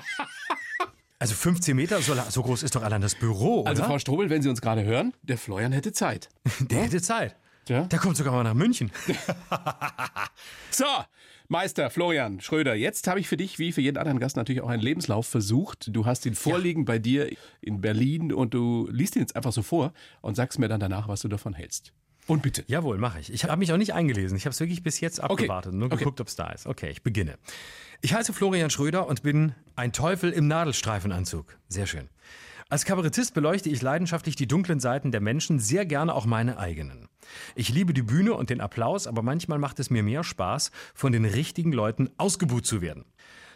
[1.20, 3.70] Also 15 Meter, so, groß ist doch allein das Büro, also oder?
[3.70, 6.30] Also Frau Strobel, wenn Sie uns gerade hören, der Florian hätte Zeit.
[6.60, 6.84] Der ja?
[6.84, 7.36] hätte Zeit.
[7.70, 7.84] Ja?
[7.84, 8.92] Der kommt sogar mal nach München.
[10.72, 10.86] so,
[11.50, 14.70] Meister Florian Schröder, jetzt habe ich für dich, wie für jeden anderen Gast, natürlich auch
[14.70, 15.90] einen Lebenslauf versucht.
[15.96, 16.86] Du hast ihn vorliegen ja.
[16.86, 20.68] bei dir in Berlin und du liest ihn jetzt einfach so vor und sagst mir
[20.68, 21.94] dann danach, was du davon hältst.
[22.28, 22.66] Und bitte.
[22.68, 23.32] Jawohl, mache ich.
[23.32, 24.38] Ich habe mich auch nicht eingelesen.
[24.38, 25.78] Ich habe es wirklich bis jetzt abgewartet, okay.
[25.78, 25.98] nur okay.
[25.98, 26.68] geguckt, ob es da ist.
[26.68, 27.38] Okay, ich beginne.
[28.02, 31.58] Ich heiße Florian Schröder und bin ein Teufel im Nadelstreifenanzug.
[31.70, 32.10] Sehr schön.
[32.70, 37.08] Als Kabarettist beleuchte ich leidenschaftlich die dunklen Seiten der Menschen, sehr gerne auch meine eigenen.
[37.56, 41.14] Ich liebe die Bühne und den Applaus, aber manchmal macht es mir mehr Spaß, von
[41.14, 43.06] den richtigen Leuten ausgebuht zu werden.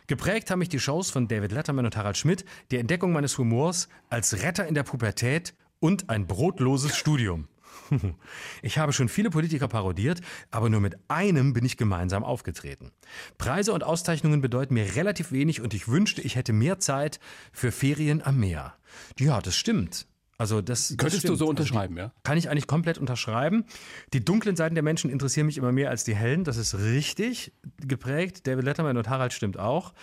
[0.07, 3.89] Geprägt haben mich die Shows von David Letterman und Harald Schmidt, die Entdeckung meines Humors
[4.07, 7.49] als Retter in der Pubertät und ein brotloses Studium.
[8.61, 12.91] Ich habe schon viele Politiker parodiert, aber nur mit einem bin ich gemeinsam aufgetreten.
[13.37, 17.19] Preise und Auszeichnungen bedeuten mir relativ wenig und ich wünschte, ich hätte mehr Zeit
[17.51, 18.75] für Ferien am Meer.
[19.19, 20.07] Ja, das stimmt.
[20.37, 21.33] Also das, das könntest stimmt.
[21.33, 22.13] du so also unterschreiben, also ja?
[22.23, 23.65] Kann ich eigentlich komplett unterschreiben.
[24.11, 26.43] Die dunklen Seiten der Menschen interessieren mich immer mehr als die hellen.
[26.43, 28.47] Das ist richtig geprägt.
[28.47, 29.93] David Letterman und Harald stimmt auch.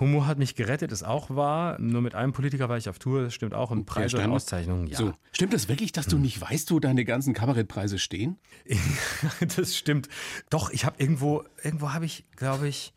[0.00, 1.78] Humor hat mich gerettet, ist auch wahr.
[1.80, 3.70] Nur mit einem Politiker war ich auf Tour, das stimmt auch.
[3.70, 4.96] Und Preise und Auszeichnungen, ja.
[4.96, 5.12] So.
[5.32, 6.22] Stimmt das wirklich, dass du hm.
[6.22, 8.38] nicht weißt, wo deine ganzen Kabarettpreise stehen?
[9.56, 10.08] das stimmt.
[10.50, 12.92] Doch, ich habe irgendwo, irgendwo habe ich, glaube ich,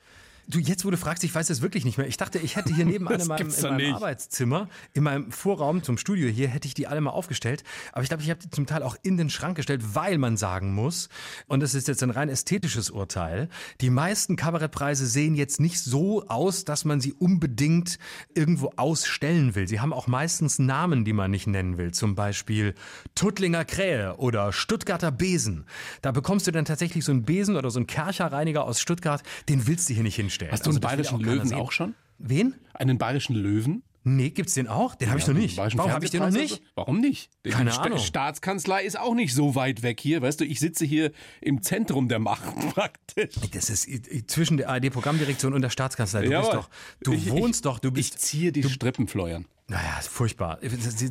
[0.48, 2.08] Du, jetzt wo du fragst, ich weiß es wirklich nicht mehr.
[2.08, 5.98] Ich dachte, ich hätte hier nebenan in meinem, in meinem Arbeitszimmer, in meinem Vorraum zum
[5.98, 7.64] Studio hier, hätte ich die alle mal aufgestellt.
[7.94, 10.38] Aber ich glaube, ich habe die zum Teil auch in den Schrank gestellt, weil man
[10.38, 11.10] sagen muss,
[11.48, 13.50] und das ist jetzt ein rein ästhetisches Urteil,
[13.80, 17.98] die meisten Kabarettpreise sehen jetzt nicht so aus, dass man sie unbedingt
[18.34, 19.68] irgendwo ausstellen will.
[19.68, 21.92] Sie haben auch meistens Namen, die man nicht nennen will.
[21.92, 22.74] Zum Beispiel
[23.16, 25.66] Tuttlinger Krähe oder Stuttgarter Besen.
[26.02, 29.68] Da bekommst du dann tatsächlich so einen Besen oder so einen Kercherreiniger aus Stuttgart, den
[29.68, 30.41] willst du hier nicht hinstellen.
[30.50, 31.96] Hast du einen also, bayerischen Löwen auch schon?
[32.18, 32.56] Wen?
[32.74, 33.84] Einen bayerischen Löwen?
[34.04, 34.96] Nee, gibt's den auch?
[34.96, 35.58] Den ja, habe ich noch nicht.
[35.58, 36.64] Warum habe ich den noch nicht?
[36.74, 37.30] Warum nicht?
[37.46, 38.00] Die Keine St Ahnung.
[38.00, 40.24] Staatskanzlei ist auch nicht so weit weg hier.
[40.24, 43.36] Weißt du, ich sitze hier im Zentrum der Macht praktisch.
[43.54, 43.88] Das ist
[44.32, 46.24] zwischen der ARD-Programmdirektion und der Staatskanzlei.
[46.24, 46.70] Du, bist doch,
[47.04, 48.16] du ich, wohnst ich, doch, du bist.
[48.16, 49.46] Ich ziehe die du, Strippen, Florian.
[49.68, 50.60] Naja, ist furchtbar.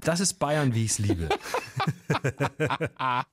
[0.00, 1.28] Das ist Bayern, wie ich es liebe.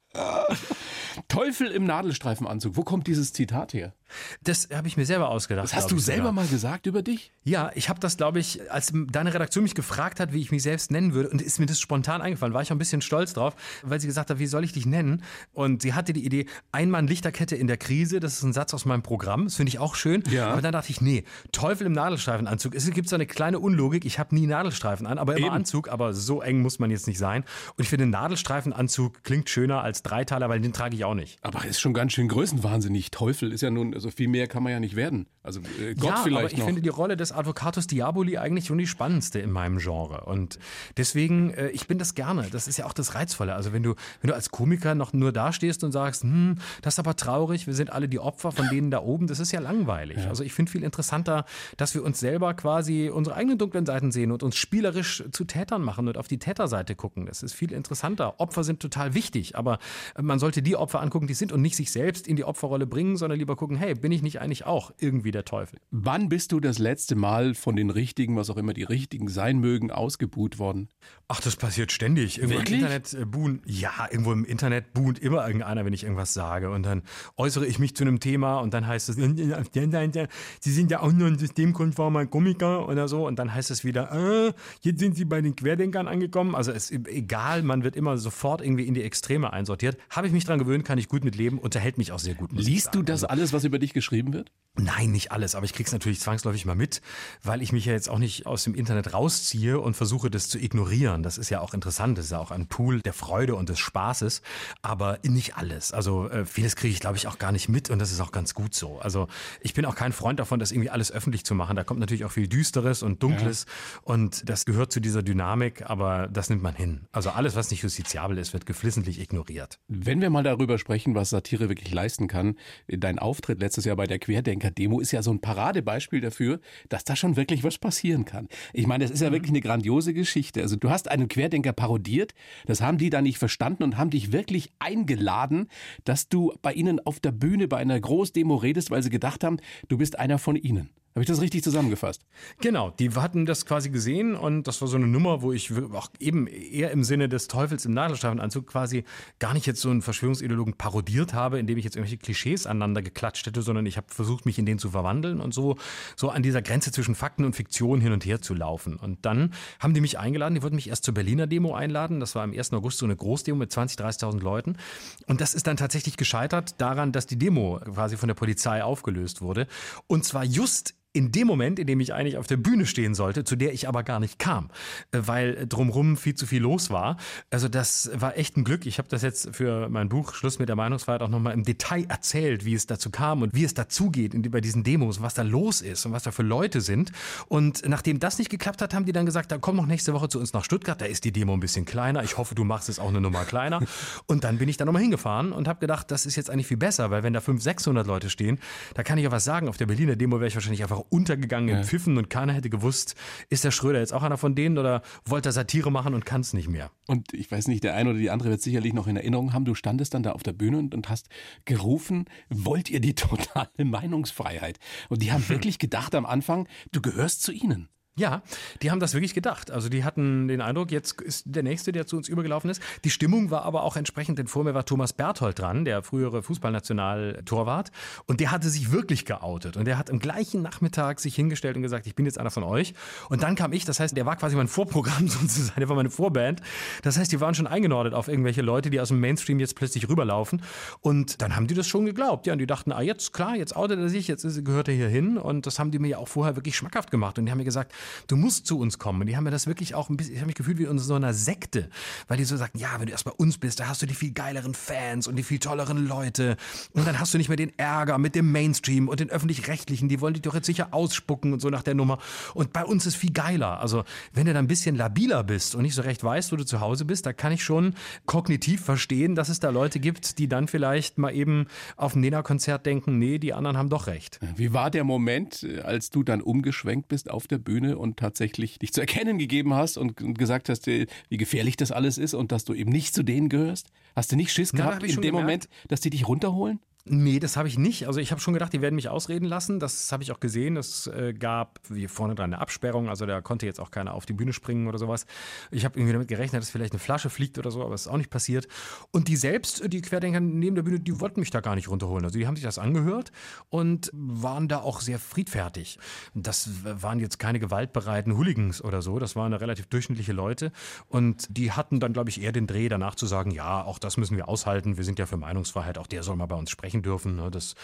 [1.28, 2.78] Teufel im Nadelstreifenanzug.
[2.78, 3.94] Wo kommt dieses Zitat her?
[4.44, 5.66] Das habe ich mir selber ausgedacht.
[5.66, 6.34] Das hast du selber sogar.
[6.34, 7.32] mal gesagt über dich?
[7.44, 10.64] Ja, ich habe das, glaube ich, als deine Redaktion mich gefragt hat, wie ich mich
[10.64, 13.34] selbst nennen würde, und ist mir das spontan eingefallen, war ich auch ein bisschen stolz
[13.34, 15.24] drauf, weil sie gesagt hat, wie soll ich dich nennen?
[15.54, 18.86] Und sie hatte die Idee, Einmann Lichterkette in der Krise, das ist ein Satz aus
[18.86, 20.24] meinem Programm, das finde ich auch schön.
[20.30, 20.50] Ja.
[20.50, 22.76] Aber dann dachte ich, nee, Teufel im Nadelstreifenanzug.
[22.76, 25.56] Es gibt so eine kleine Unlogik, ich habe nie Nadelstreifen an, aber immer Eben.
[25.56, 27.44] Anzug, aber so eng muss man jetzt nicht sein.
[27.76, 31.40] Und ich finde, Nadelstreifenanzug klingt schöner als Dreiteiler, weil den trage ich auch nicht.
[31.42, 33.12] Aber ist schon ganz schön größenwahnsinnig.
[33.12, 35.26] Teufel ist ja nun, also viel mehr kann man ja nicht werden.
[35.42, 36.66] Also äh, Gott ja, vielleicht aber ich noch.
[36.66, 40.26] finde die Rolle des Advocatus Diaboli eigentlich schon die spannendste in meinem Genre.
[40.26, 40.60] Und
[40.98, 42.48] deswegen, äh, ich bin das gerne.
[42.52, 43.56] Das ist ja auch das Reizvolle.
[43.56, 47.00] Also wenn du, wenn du als Komiker noch nur dastehst und sagst, hm, das ist
[47.00, 50.20] aber traurig, wir sind alle die Opfer von denen da oben, das ist ja langweilig.
[50.20, 50.30] Ja.
[50.30, 51.46] Also ich finde viel interessanter,
[51.78, 55.82] dass wir uns selber quasi unsere eigenen dunklen Seiten sehen und uns spielerisch zu Tätern
[55.82, 57.26] machen und auf die Täterseite gucken.
[57.26, 58.40] Das ist viel interessanter.
[58.40, 59.80] Opfer sind total wichtig, aber
[60.22, 63.18] man sollte die Opfer angucken, die sind und nicht sich selbst in die Opferrolle bringen,
[63.18, 65.80] sondern lieber gucken, hey, bin ich nicht eigentlich auch irgendwie der Teufel?
[65.92, 69.60] Wann bist du das letzte Mal von den Richtigen, was auch immer die Richtigen sein
[69.60, 70.90] mögen, ausgebuht worden?
[71.28, 72.38] Ach, das passiert ständig.
[72.38, 72.80] Irgendwo Wirklich?
[72.80, 76.70] im Internet äh, buhen, ja, irgendwo im Internet buhnt immer irgendeiner, wenn ich irgendwas sage.
[76.70, 77.04] Und dann
[77.36, 81.28] äußere ich mich zu einem Thema und dann heißt es, Sie sind ja auch nur
[81.28, 83.28] ein systemkonformer Komiker oder so.
[83.28, 86.56] Und dann heißt es wieder, äh, jetzt sind Sie bei den Querdenkern angekommen.
[86.56, 89.98] Also es ist egal, man wird immer sofort irgendwie in die Extreme einsortiert.
[90.10, 92.52] Habe ich mich dran gewöhnt, kann ich gut mit leben, unterhält mich auch sehr gut.
[92.54, 94.52] Liest du das also alles, was über dich geschrieben wird?
[94.80, 97.02] Nein, nicht alles, aber ich krieg's natürlich zwangsläufig mal mit,
[97.44, 100.60] weil ich mich ja jetzt auch nicht aus dem Internet rausziehe und versuche, das zu
[100.60, 101.24] ignorieren.
[101.24, 103.80] Das ist ja auch interessant, das ist ja auch ein Pool der Freude und des
[103.80, 104.42] Spaßes,
[104.84, 105.94] aber nicht alles.
[105.94, 108.32] Also äh, vieles kriege ich, glaube ich, auch gar nicht mit und das ist auch
[108.32, 109.00] ganz gut so.
[109.00, 109.28] Also
[109.62, 111.76] ich bin auch kein Freund davon, das irgendwie alles öffentlich zu machen.
[111.76, 114.02] Da kommt natürlich auch viel Düsteres und Dunkles ja.
[114.04, 117.08] und das gehört zu dieser Dynamik, aber das nimmt man hin.
[117.12, 119.80] Also alles, was nicht justiziabel ist, wird geflissentlich ignoriert.
[119.88, 124.08] Wenn wir mal darüber sprechen, was Satire wirklich leisten kann, dein Auftritt letztes Jahr bei
[124.08, 128.24] der Querdenker Demo ist ja so ein Paradebeispiel dafür, dass da schon wirklich was passieren
[128.24, 128.48] kann.
[128.72, 129.34] Ich meine, das ist ja mhm.
[129.34, 130.62] wirklich eine grandiose Geschichte.
[130.62, 132.34] Also du hast einen Querdenker parodiert,
[132.66, 135.68] das haben die da nicht verstanden und haben dich wirklich eingeladen,
[136.06, 139.58] dass du bei ihnen auf der Bühne bei einer Großdemo redest, weil sie gedacht haben,
[139.90, 140.90] du bist einer von ihnen.
[141.18, 142.22] Habe ich das richtig zusammengefasst?
[142.62, 146.10] Genau, die hatten das quasi gesehen und das war so eine Nummer, wo ich auch
[146.20, 149.04] eben eher im Sinne des Teufels im Nadelstreifenanzug quasi
[149.40, 153.48] gar nicht jetzt so einen Verschwörungsideologen parodiert habe, indem ich jetzt irgendwelche Klischees aneinander geklatscht
[153.48, 155.78] hätte, sondern ich habe versucht, mich in den zu verwandeln und so,
[156.16, 158.96] so an dieser Grenze zwischen Fakten und Fiktion hin und her zu laufen.
[158.98, 162.36] Und dann haben die mich eingeladen, die wollten mich erst zur Berliner Demo einladen, das
[162.36, 162.74] war am 1.
[162.74, 164.78] August so eine Großdemo mit 20.000, 30.000 Leuten
[165.26, 169.42] und das ist dann tatsächlich gescheitert daran, dass die Demo quasi von der Polizei aufgelöst
[169.42, 169.66] wurde
[170.06, 173.44] und zwar just in dem Moment, in dem ich eigentlich auf der Bühne stehen sollte,
[173.44, 174.70] zu der ich aber gar nicht kam,
[175.12, 177.18] äh, weil drumrum viel zu viel los war.
[177.50, 178.86] Also das war echt ein Glück.
[178.86, 182.06] Ich habe das jetzt für mein Buch Schluss mit der Meinungsfreiheit auch nochmal im Detail
[182.08, 185.42] erzählt, wie es dazu kam und wie es dazugeht bei diesen Demos und was da
[185.42, 187.12] los ist und was da für Leute sind.
[187.48, 190.30] Und nachdem das nicht geklappt hat, haben die dann gesagt, dann komm noch nächste Woche
[190.30, 192.24] zu uns nach Stuttgart, da ist die Demo ein bisschen kleiner.
[192.24, 193.82] Ich hoffe, du machst es auch eine Nummer kleiner.
[194.28, 196.78] Und dann bin ich da nochmal hingefahren und habe gedacht, das ist jetzt eigentlich viel
[196.78, 198.60] besser, weil wenn da 500, 600 Leute stehen,
[198.94, 199.68] da kann ich ja was sagen.
[199.68, 201.80] Auf der Berliner Demo wäre ich wahrscheinlich einfach untergegangen ja.
[201.80, 203.16] in Pfiffen und keiner hätte gewusst,
[203.50, 206.42] ist der Schröder jetzt auch einer von denen oder wollte er Satire machen und kann
[206.42, 206.92] es nicht mehr?
[207.08, 209.66] Und ich weiß nicht, der eine oder die andere wird sicherlich noch in Erinnerung haben,
[209.66, 211.30] du standest dann da auf der Bühne und, und hast
[211.66, 214.80] gerufen, wollt ihr die totale Meinungsfreiheit?
[215.10, 217.90] Und die haben wirklich gedacht am Anfang, du gehörst zu ihnen.
[218.18, 218.42] Ja,
[218.82, 219.70] die haben das wirklich gedacht.
[219.70, 222.82] Also die hatten den Eindruck, jetzt ist der Nächste, der zu uns übergelaufen ist.
[223.04, 226.42] Die Stimmung war aber auch entsprechend, denn vor mir war Thomas Berthold dran, der frühere
[226.42, 227.92] Fußballnationaltorwart.
[228.26, 229.78] Und der hatte sich wirklich geoutet.
[229.78, 232.64] Und der hat am gleichen Nachmittag sich hingestellt und gesagt, ich bin jetzt einer von
[232.64, 232.96] euch.
[233.30, 236.10] Und dann kam ich, das heißt, der war quasi mein Vorprogramm sozusagen, der war meine
[236.10, 236.62] Vorband.
[237.04, 240.10] Das heißt, die waren schon eingenordet auf irgendwelche Leute, die aus dem Mainstream jetzt plötzlich
[240.10, 240.64] rüberlaufen.
[241.02, 242.48] Und dann haben die das schon geglaubt.
[242.48, 245.08] Ja, und die dachten, ah, jetzt klar, jetzt outet er sich, jetzt gehört er hier
[245.08, 245.38] hin.
[245.38, 247.38] Und das haben die mir ja auch vorher wirklich schmackhaft gemacht.
[247.38, 247.94] Und die haben mir gesagt,
[248.28, 249.22] du musst zu uns kommen.
[249.22, 251.00] Und die haben mir das wirklich auch ein bisschen, ich habe mich gefühlt wie in
[251.00, 251.90] so einer Sekte,
[252.28, 254.14] weil die so sagten, ja, wenn du erst bei uns bist, da hast du die
[254.14, 256.58] viel geileren Fans und die viel tolleren Leute.
[256.94, 260.22] Und dann hast du nicht mehr den Ärger mit dem Mainstream und den öffentlich-rechtlichen, die
[260.22, 262.20] wollen dich doch jetzt sicher ausspucken und so nach der Nummer.
[262.54, 263.80] Und bei uns ist viel geiler.
[263.80, 266.66] Also, wenn du da ein bisschen labiler bist und nicht so recht weißt, wo du
[266.66, 267.94] zu Hause bist, da kann ich schon
[268.26, 272.86] kognitiv verstehen, dass es da Leute gibt, die dann vielleicht mal eben auf ein Nena-Konzert
[272.86, 274.40] denken, nee, die anderen haben doch recht.
[274.56, 278.94] Wie war der Moment, als du dann umgeschwenkt bist auf der Bühne und tatsächlich dich
[278.94, 282.64] zu erkennen gegeben hast und gesagt hast, äh, wie gefährlich das alles ist und dass
[282.64, 283.90] du eben nicht zu denen gehörst?
[284.16, 285.34] Hast du nicht Schiss gehabt in dem gemerkt.
[285.34, 286.80] Moment, dass die dich runterholen?
[287.10, 288.08] Nee, das habe ich nicht.
[288.08, 289.80] Also ich habe schon gedacht, die werden mich ausreden lassen.
[289.80, 290.76] Das habe ich auch gesehen.
[290.76, 294.26] Es äh, gab wie vorne dran eine Absperrung, also da konnte jetzt auch keiner auf
[294.26, 295.26] die Bühne springen oder sowas.
[295.72, 298.08] Ich habe irgendwie damit gerechnet, dass vielleicht eine Flasche fliegt oder so, aber es ist
[298.08, 298.68] auch nicht passiert.
[299.12, 302.26] Und die selbst, die Querdenker neben der Bühne, die wollten mich da gar nicht runterholen.
[302.26, 303.32] Also die haben sich das angehört
[303.70, 306.00] und waren da auch sehr friedfertig.
[306.34, 309.20] Das waren jetzt keine gewaltbereiten Hooligans oder so.
[309.20, 310.72] Das waren relativ durchschnittliche Leute
[311.08, 314.18] und die hatten dann, glaube ich, eher den Dreh danach zu sagen, ja, auch das
[314.18, 314.98] müssen wir aushalten.
[314.98, 315.98] Wir sind ja für Meinungsfreiheit.
[315.98, 317.36] Auch der soll mal bei uns sprechen sprechen dürfen.
[317.36, 317.52] Ne?
[317.52, 317.76] Das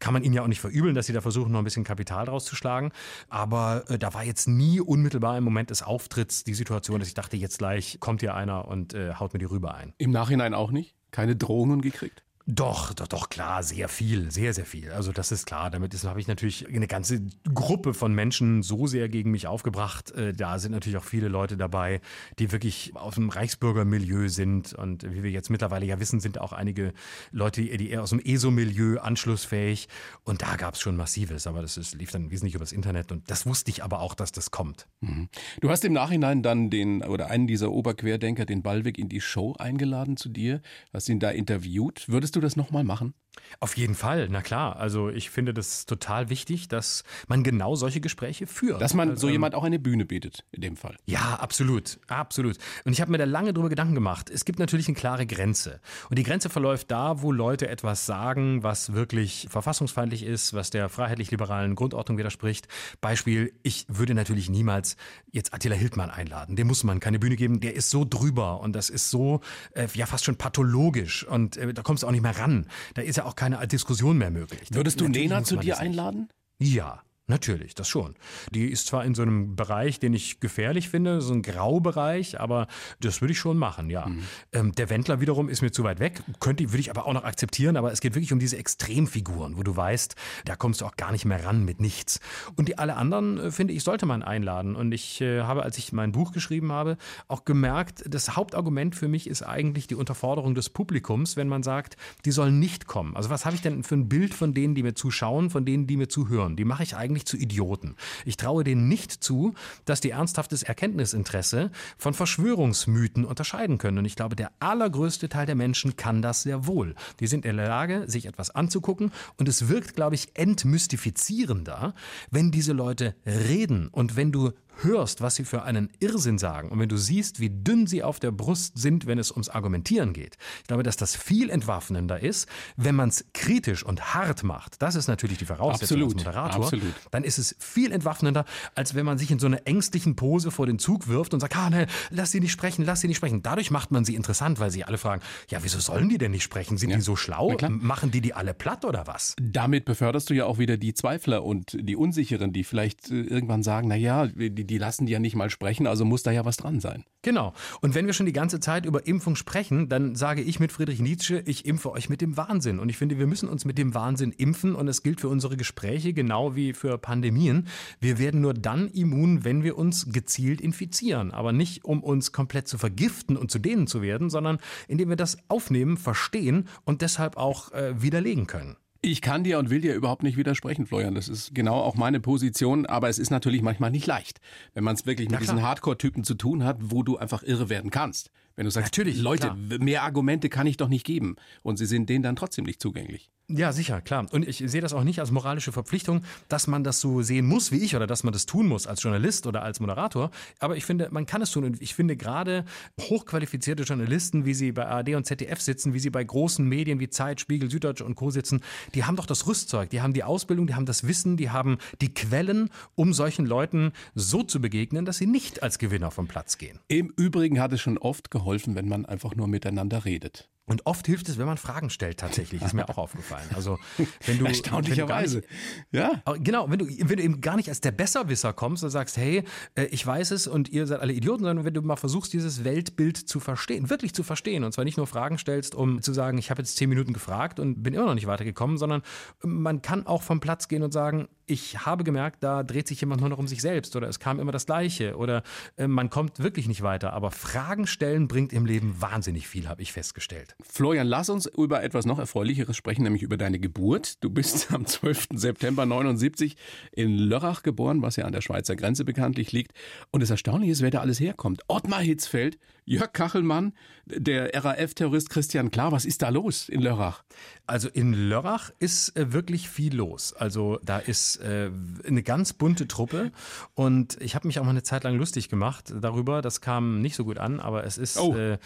[0.00, 2.28] kann man ihnen ja auch nicht verübeln, dass sie da versuchen, noch ein bisschen Kapital
[2.28, 2.92] rauszuschlagen.
[3.28, 7.14] Aber äh, da war jetzt nie unmittelbar im Moment des Auftritts die Situation, dass ich
[7.14, 9.92] dachte, jetzt gleich kommt hier einer und äh, haut mir die rüber ein.
[9.98, 10.94] Im Nachhinein auch nicht?
[11.10, 12.22] Keine Drohungen gekriegt?
[12.46, 14.90] Doch, doch, doch, klar, sehr viel, sehr, sehr viel.
[14.90, 15.70] Also das ist klar.
[15.70, 17.22] Damit habe ich natürlich eine ganze
[17.54, 20.10] Gruppe von Menschen so sehr gegen mich aufgebracht.
[20.12, 22.00] Äh, da sind natürlich auch viele Leute dabei,
[22.40, 24.72] die wirklich aus dem Reichsbürgermilieu sind.
[24.74, 26.92] Und wie wir jetzt mittlerweile ja wissen, sind auch einige
[27.30, 29.88] Leute, die eher aus dem ESO-Milieu anschlussfähig.
[30.24, 33.12] Und da gab es schon massives, aber das ist, lief dann wesentlich übers Internet.
[33.12, 34.88] Und das wusste ich aber auch, dass das kommt.
[35.00, 35.28] Mhm.
[35.60, 39.54] Du hast im Nachhinein dann den oder einen dieser Oberquerdenker, den Ballweg, in die Show
[39.58, 40.60] eingeladen zu dir,
[40.92, 42.08] hast ihn da interviewt.
[42.08, 43.12] Würdest Würdest du das nochmal machen?
[43.60, 44.76] Auf jeden Fall, na klar.
[44.76, 48.80] Also ich finde das total wichtig, dass man genau solche Gespräche führt.
[48.80, 50.96] Dass man also, so jemand auch eine Bühne bietet, in dem Fall.
[51.06, 52.58] Ja, absolut, absolut.
[52.84, 54.30] Und ich habe mir da lange drüber Gedanken gemacht.
[54.30, 55.80] Es gibt natürlich eine klare Grenze.
[56.10, 60.88] Und die Grenze verläuft da, wo Leute etwas sagen, was wirklich verfassungsfeindlich ist, was der
[60.88, 62.68] freiheitlich-liberalen Grundordnung widerspricht.
[63.00, 64.96] Beispiel, ich würde natürlich niemals
[65.30, 66.56] jetzt Attila Hildmann einladen.
[66.56, 67.60] Dem muss man keine Bühne geben.
[67.60, 69.40] Der ist so drüber und das ist so,
[69.72, 71.24] äh, ja, fast schon pathologisch.
[71.24, 72.66] Und äh, da kommst du auch nicht mehr ran.
[72.94, 74.68] Da ist ja auch keine Diskussion mehr möglich.
[74.70, 76.28] Würdest du Nena zu dir einladen?
[76.58, 77.02] Ja.
[77.32, 78.14] Natürlich, das schon.
[78.50, 82.66] Die ist zwar in so einem Bereich, den ich gefährlich finde, so ein Graubereich, aber
[83.00, 84.06] das würde ich schon machen, ja.
[84.06, 84.22] Mhm.
[84.52, 87.24] Ähm, der Wendler wiederum ist mir zu weit weg, könnte, würde ich aber auch noch
[87.24, 90.14] akzeptieren, aber es geht wirklich um diese Extremfiguren, wo du weißt,
[90.44, 92.20] da kommst du auch gar nicht mehr ran mit nichts.
[92.56, 94.76] Und die alle anderen, äh, finde ich, sollte man einladen.
[94.76, 99.08] Und ich äh, habe, als ich mein Buch geschrieben habe, auch gemerkt, das Hauptargument für
[99.08, 103.16] mich ist eigentlich die Unterforderung des Publikums, wenn man sagt, die sollen nicht kommen.
[103.16, 105.86] Also was habe ich denn für ein Bild von denen, die mir zuschauen, von denen,
[105.86, 106.56] die mir zuhören?
[106.56, 107.96] Die mache ich eigentlich eigentlich zu Idioten.
[108.24, 109.54] Ich traue denen nicht zu,
[109.84, 113.98] dass die ernsthaftes Erkenntnisinteresse von Verschwörungsmythen unterscheiden können.
[113.98, 116.94] Und ich glaube, der allergrößte Teil der Menschen kann das sehr wohl.
[117.20, 121.94] Die sind in der Lage, sich etwas anzugucken und es wirkt, glaube ich, entmystifizierender,
[122.30, 126.78] wenn diese Leute reden und wenn du hörst, was sie für einen Irrsinn sagen und
[126.78, 130.36] wenn du siehst, wie dünn sie auf der Brust sind, wenn es ums Argumentieren geht,
[130.60, 134.80] ich glaube, dass das viel entwaffnender ist, wenn man es kritisch und hart macht.
[134.82, 136.64] Das ist natürlich die Voraussetzung absolut, als Moderator.
[136.64, 136.94] Absolut.
[137.10, 140.66] Dann ist es viel entwaffnender, als wenn man sich in so einer ängstlichen Pose vor
[140.66, 143.42] den Zug wirft und sagt, ah, ne, lass sie nicht sprechen, lass sie nicht sprechen.
[143.42, 146.42] Dadurch macht man sie interessant, weil sie alle fragen, ja, wieso sollen die denn nicht
[146.42, 146.78] sprechen?
[146.78, 146.96] Sind ja.
[146.96, 147.56] die so schlau?
[147.68, 149.34] Machen die die alle platt oder was?
[149.40, 153.62] Damit beförderst du ja auch wieder die Zweifler und die Unsicheren, die vielleicht äh, irgendwann
[153.62, 156.44] sagen, na ja, die, die lassen die ja nicht mal sprechen, also muss da ja
[156.44, 157.04] was dran sein.
[157.22, 157.52] Genau.
[157.80, 161.00] Und wenn wir schon die ganze Zeit über Impfung sprechen, dann sage ich mit Friedrich
[161.00, 162.80] Nietzsche, ich impfe euch mit dem Wahnsinn.
[162.80, 165.56] Und ich finde, wir müssen uns mit dem Wahnsinn impfen und es gilt für unsere
[165.56, 167.68] Gespräche genau wie für Pandemien.
[168.00, 171.30] Wir werden nur dann immun, wenn wir uns gezielt infizieren.
[171.30, 175.16] Aber nicht, um uns komplett zu vergiften und zu denen zu werden, sondern indem wir
[175.16, 178.76] das aufnehmen, verstehen und deshalb auch äh, widerlegen können.
[179.04, 181.16] Ich kann dir und will dir überhaupt nicht widersprechen, Florian.
[181.16, 182.86] Das ist genau auch meine Position.
[182.86, 184.40] Aber es ist natürlich manchmal nicht leicht,
[184.74, 187.90] wenn man es wirklich mit diesen Hardcore-Typen zu tun hat, wo du einfach irre werden
[187.90, 188.30] kannst.
[188.56, 189.78] Wenn du sagst, natürlich, Leute, klar.
[189.78, 191.36] mehr Argumente kann ich doch nicht geben.
[191.62, 193.30] Und sie sind denen dann trotzdem nicht zugänglich.
[193.54, 194.26] Ja, sicher, klar.
[194.30, 197.70] Und ich sehe das auch nicht als moralische Verpflichtung, dass man das so sehen muss
[197.70, 200.30] wie ich oder dass man das tun muss als Journalist oder als Moderator.
[200.58, 201.64] Aber ich finde, man kann es tun.
[201.64, 202.64] Und ich finde gerade
[203.00, 207.10] hochqualifizierte Journalisten, wie sie bei ARD und ZDF sitzen, wie sie bei großen Medien wie
[207.10, 208.30] Zeit, Spiegel, Süddeutsche und Co.
[208.30, 208.62] sitzen,
[208.94, 211.76] die haben doch das Rüstzeug, die haben die Ausbildung, die haben das Wissen, die haben
[212.00, 216.56] die Quellen, um solchen Leuten so zu begegnen, dass sie nicht als Gewinner vom Platz
[216.56, 216.78] gehen.
[216.88, 218.41] Im Übrigen hat es schon oft geholfen,
[218.74, 220.51] wenn man einfach nur miteinander redet.
[220.64, 222.62] Und oft hilft es, wenn man Fragen stellt, tatsächlich.
[222.62, 223.48] Ist mir auch aufgefallen.
[223.54, 223.78] Also,
[224.26, 224.46] wenn du.
[224.46, 225.42] Erstaunlicherweise.
[225.90, 226.22] Ja.
[226.38, 229.42] Genau, wenn du, wenn du eben gar nicht als der Besserwisser kommst und sagst, hey,
[229.74, 232.62] äh, ich weiß es und ihr seid alle Idioten, sondern wenn du mal versuchst, dieses
[232.62, 234.62] Weltbild zu verstehen, wirklich zu verstehen.
[234.62, 237.58] Und zwar nicht nur Fragen stellst, um zu sagen, ich habe jetzt zehn Minuten gefragt
[237.58, 239.02] und bin immer noch nicht weitergekommen, sondern
[239.42, 243.20] man kann auch vom Platz gehen und sagen, ich habe gemerkt, da dreht sich jemand
[243.20, 245.42] nur noch um sich selbst oder es kam immer das Gleiche oder
[245.76, 247.12] äh, man kommt wirklich nicht weiter.
[247.12, 250.51] Aber Fragen stellen bringt im Leben wahnsinnig viel, habe ich festgestellt.
[250.60, 254.22] Florian, lass uns über etwas noch Erfreulicheres sprechen, nämlich über deine Geburt.
[254.22, 255.28] Du bist am 12.
[255.34, 256.56] September 79
[256.92, 259.72] in Lörrach geboren, was ja an der Schweizer Grenze bekanntlich liegt.
[260.10, 261.62] Und das Erstaunliche ist, wer da alles herkommt.
[261.68, 263.72] Ottmar Hitzfeld, Jörg Kachelmann,
[264.06, 265.92] der RAF-Terrorist Christian Klar.
[265.92, 267.22] Was ist da los in Lörrach?
[267.66, 270.32] Also in Lörrach ist äh, wirklich viel los.
[270.32, 271.70] Also da ist äh,
[272.06, 273.30] eine ganz bunte Truppe
[273.74, 276.42] und ich habe mich auch mal eine Zeit lang lustig gemacht darüber.
[276.42, 278.34] Das kam nicht so gut an, aber es ist oh.
[278.34, 278.58] äh,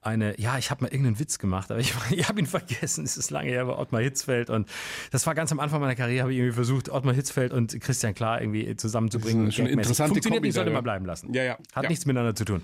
[0.00, 3.04] eine, ja, ich habe mal irgendeinen Witz gemacht, aber ich, ich habe ihn vergessen.
[3.04, 4.68] Es ist lange her bei Ottmar Hitzfeld und
[5.10, 8.14] das war ganz am Anfang meiner Karriere, habe ich irgendwie versucht, Ottmar Hitzfeld und Christian
[8.14, 9.46] Klar irgendwie zusammenzubringen.
[9.46, 11.32] Das ist eine interessante Funktioniert nicht, sollte man bleiben lassen.
[11.32, 11.58] Ja, ja.
[11.72, 11.88] Hat ja.
[11.88, 12.62] nichts miteinander zu tun.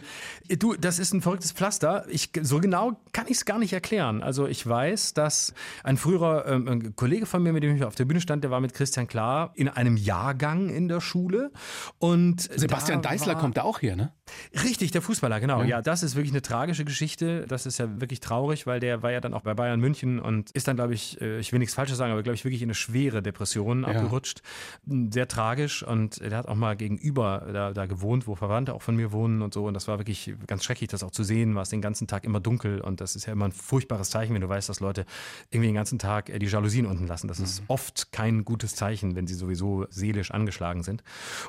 [0.48, 2.04] Du, das ist ein verrücktes Pflaster.
[2.08, 4.22] Ich, so genau kann ich es gar nicht erklären.
[4.22, 5.54] Also ich weiß, dass
[5.84, 8.50] ein früherer ähm, ein Kollege von mir, mit dem ich auf der Bühne stand, der
[8.50, 11.50] war mit Christian Klar in einem Jahrgang in der Schule.
[11.98, 14.12] Und Sebastian Deißler kommt da auch her, ne?
[14.62, 15.60] Richtig, der Fußballer, genau.
[15.62, 15.68] Ja.
[15.68, 15.82] ja.
[15.82, 17.46] das ist wirklich eine tragische Geschichte.
[17.48, 20.50] Das ist ja wirklich traurig, weil der war ja dann auch bei Bayern München und
[20.52, 22.68] ist dann, glaube ich, äh, ich will nichts Falsches sagen, aber glaube ich wirklich in
[22.68, 23.88] eine schwere Depression ja.
[23.88, 24.42] abgerutscht.
[24.86, 28.96] Sehr tragisch und der hat auch mal gegenüber da, da gewohnt, wo Verwandte auch von
[28.96, 29.66] mir wohnen und so.
[29.66, 31.54] Und das war wirklich ganz schrecklich, das auch zu sehen.
[31.54, 34.34] War es den ganzen Tag immer dunkel und das ist ja immer ein furchtbares Zeichen,
[34.34, 35.06] wenn du weißt, dass Leute
[35.50, 37.28] irgendwie den ganzen Tag äh, die Jalousien unten lassen.
[37.28, 37.66] Das ist mhm.
[37.68, 41.02] oft kein gutes Zeichen, wenn sie sowieso seelisch angeschlagen sind.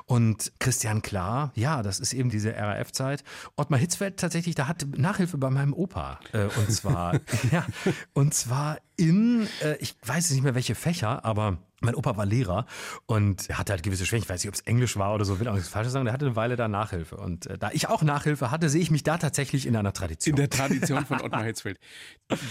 [0.06, 3.24] Und Christian Klar, ja, das ist eben diese RAF-Zeit.
[3.56, 6.20] Ottmar Hitzfeld tatsächlich, da hatte Nachhilfe bei meinem Opa.
[6.32, 7.01] Äh, und zwar,
[7.52, 7.66] ja,
[8.12, 12.66] und zwar in, äh, ich weiß nicht mehr welche Fächer, aber mein Opa war Lehrer
[13.06, 14.24] und er hatte halt gewisse Schwächen.
[14.24, 16.04] Ich weiß nicht, ob es Englisch war oder so, will auch nichts Falsches sagen.
[16.04, 17.16] Der hatte eine Weile da Nachhilfe.
[17.16, 20.34] Und äh, da ich auch Nachhilfe hatte, sehe ich mich da tatsächlich in einer Tradition.
[20.34, 21.78] In der Tradition von Ottmar Hitzfeld.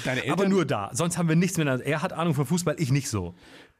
[0.03, 0.89] Deine Eltern, Aber nur da.
[0.93, 1.67] Sonst haben wir nichts mehr.
[1.67, 3.33] Er hat Ahnung von Fußball, ich nicht so.